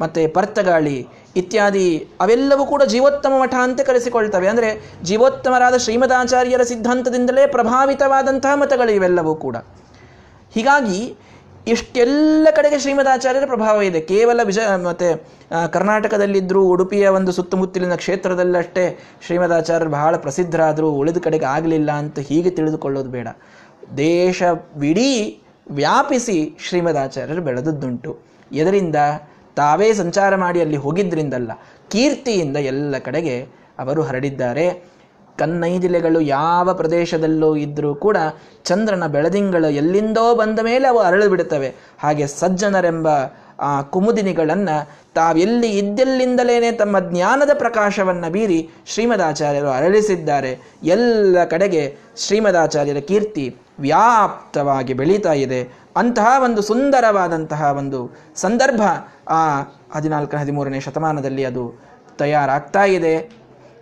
[0.00, 0.98] ಮತ್ತು ಪರ್ತಗಾಳಿ
[1.36, 1.88] ಇತ್ಯಾದಿ
[2.20, 4.46] ಅವೆಲ್ಲವೂ ಕೂಡ ಜೀವೋತ್ತಮ ಮಠ ಅಂತ ಕರೆಸಿಕೊಳ್ತವೆ.
[4.52, 4.68] ಅಂದರೆ
[5.02, 9.56] ಜೀವೋತ್ತಮರಾದ ಶ್ರೀಮದಾಚಾರ್ಯರ ಸಿದ್ಧಾಂತದಿಂದಲೇ ಪ್ರಭಾವಿತವಾದಂತಹ ಮತಗಳು ಇವೆಲ್ಲವೂ ಕೂಡ.
[10.56, 11.00] ಹೀಗಾಗಿ
[11.74, 14.00] ಇಷ್ಟೆಲ್ಲ ಕಡೆಗೆ ಶ್ರೀಮದಾಚಾರ್ಯರ ಪ್ರಭಾವ ಇದೆ.
[14.10, 15.08] ಕೇವಲ ವಿಜಯ ಮತ್ತು
[15.72, 18.84] ಕರ್ನಾಟಕದಲ್ಲಿದ್ದರೂ ಉಡುಪಿಯ ಒಂದು ಸುತ್ತಮುತ್ತಲಿನ ಕ್ಷೇತ್ರದಲ್ಲಷ್ಟೇ
[19.26, 23.28] ಶ್ರೀಮದಾಚಾರ್ಯರು ಬಹಳ ಪ್ರಸಿದ್ಧರಾದರೂ, ಉಳಿದ ಕಡೆಗೆ ಆಗಲಿಲ್ಲ ಅಂತ ಹೀಗೆ ತಿಳಿದುಕೊಳ್ಳೋದು ಬೇಡ.
[23.96, 25.10] ದೇಶವಿಡೀ
[25.70, 28.12] ವ್ಯಾಪಿಸಿ ಶ್ರೀಮದಾಚಾರ್ಯರು ಬೆಳೆದದ್ದುಂಟು.
[28.52, 28.98] ಇದರಿಂದ
[29.56, 31.52] ತಾವೇ ಸಂಚಾರ ಮಾಡಿ ಅಲ್ಲಿ ಹೋಗಿದ್ದರಿಂದಲ್ಲ
[31.90, 33.40] ಕೀರ್ತಿಯಿಂದ ಎಲ್ಲ ಕಡೆಗೆ
[33.78, 34.96] ಅವರು ಹರಡಿದ್ದಾರೆ.
[35.38, 38.16] ಕನ್ನೈದಿಲೆಗಳು ಯಾವ ಪ್ರದೇಶದಲ್ಲೂ ಇದ್ದರೂ ಕೂಡ
[38.64, 41.74] ಚಂದ್ರನ ಬೆಳದಿಂಗಳು ಎಲ್ಲಿಂದೋ ಬಂದ ಮೇಲೆ ಅವು ಅರಳು ಬಿಡುತ್ತವೆ.
[41.98, 43.08] ಹಾಗೆ ಸಜ್ಜನರೆಂಬ
[43.60, 44.76] ಆ ಕುಮುದಿನಿಗಳನ್ನು
[45.14, 50.58] ತಾವೆಲ್ಲಿ ಇದ್ದೆಲ್ಲಿಂದಲೇ ತಮ್ಮ ಜ್ಞಾನದ ಪ್ರಕಾಶವನ್ನು ಬೀರಿ ಶ್ರೀಮದಾಚಾರ್ಯರು ಅರಳಿಸಿದ್ದಾರೆ.
[50.84, 55.85] ಎಲ್ಲ ಕಡೆಗೆ ಶ್ರೀಮದಾಚಾರ್ಯರ ಕೀರ್ತಿ ವ್ಯಾಪ್ತವಾಗಿ ಬೆಳೀತಾ ಇದೆ.
[55.96, 58.80] ಅಂತಹ ಒಂದು ಸುಂದರವಾದಂತಹ ಒಂದು ಸಂದರ್ಭ
[59.28, 59.60] ಆ
[59.94, 61.80] ಹದಿನಾಲ್ಕು ಹದಿಮೂರನೇ ಶತಮಾನದಲ್ಲಿ ಅದು
[62.18, 63.32] ತಯಾರಾಗ್ತಾ ಇದೆ.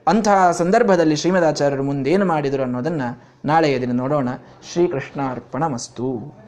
[0.07, 4.29] ಅಂತಹ ಸಂದರ್ಭದಲ್ಲಿ ಶ್ರೀಮದಾಚಾರ್ಯರು ಮುಂದೇನು ಮಾಡಿದರು ಅನ್ನೋದನ್ನು ನಾಳೆಯ ದಿನ ನೋಡೋಣ.
[4.73, 6.44] ಶ್ರೀಕೃಷ್ಣಾರ್ಪಣ ಮಸ್ತು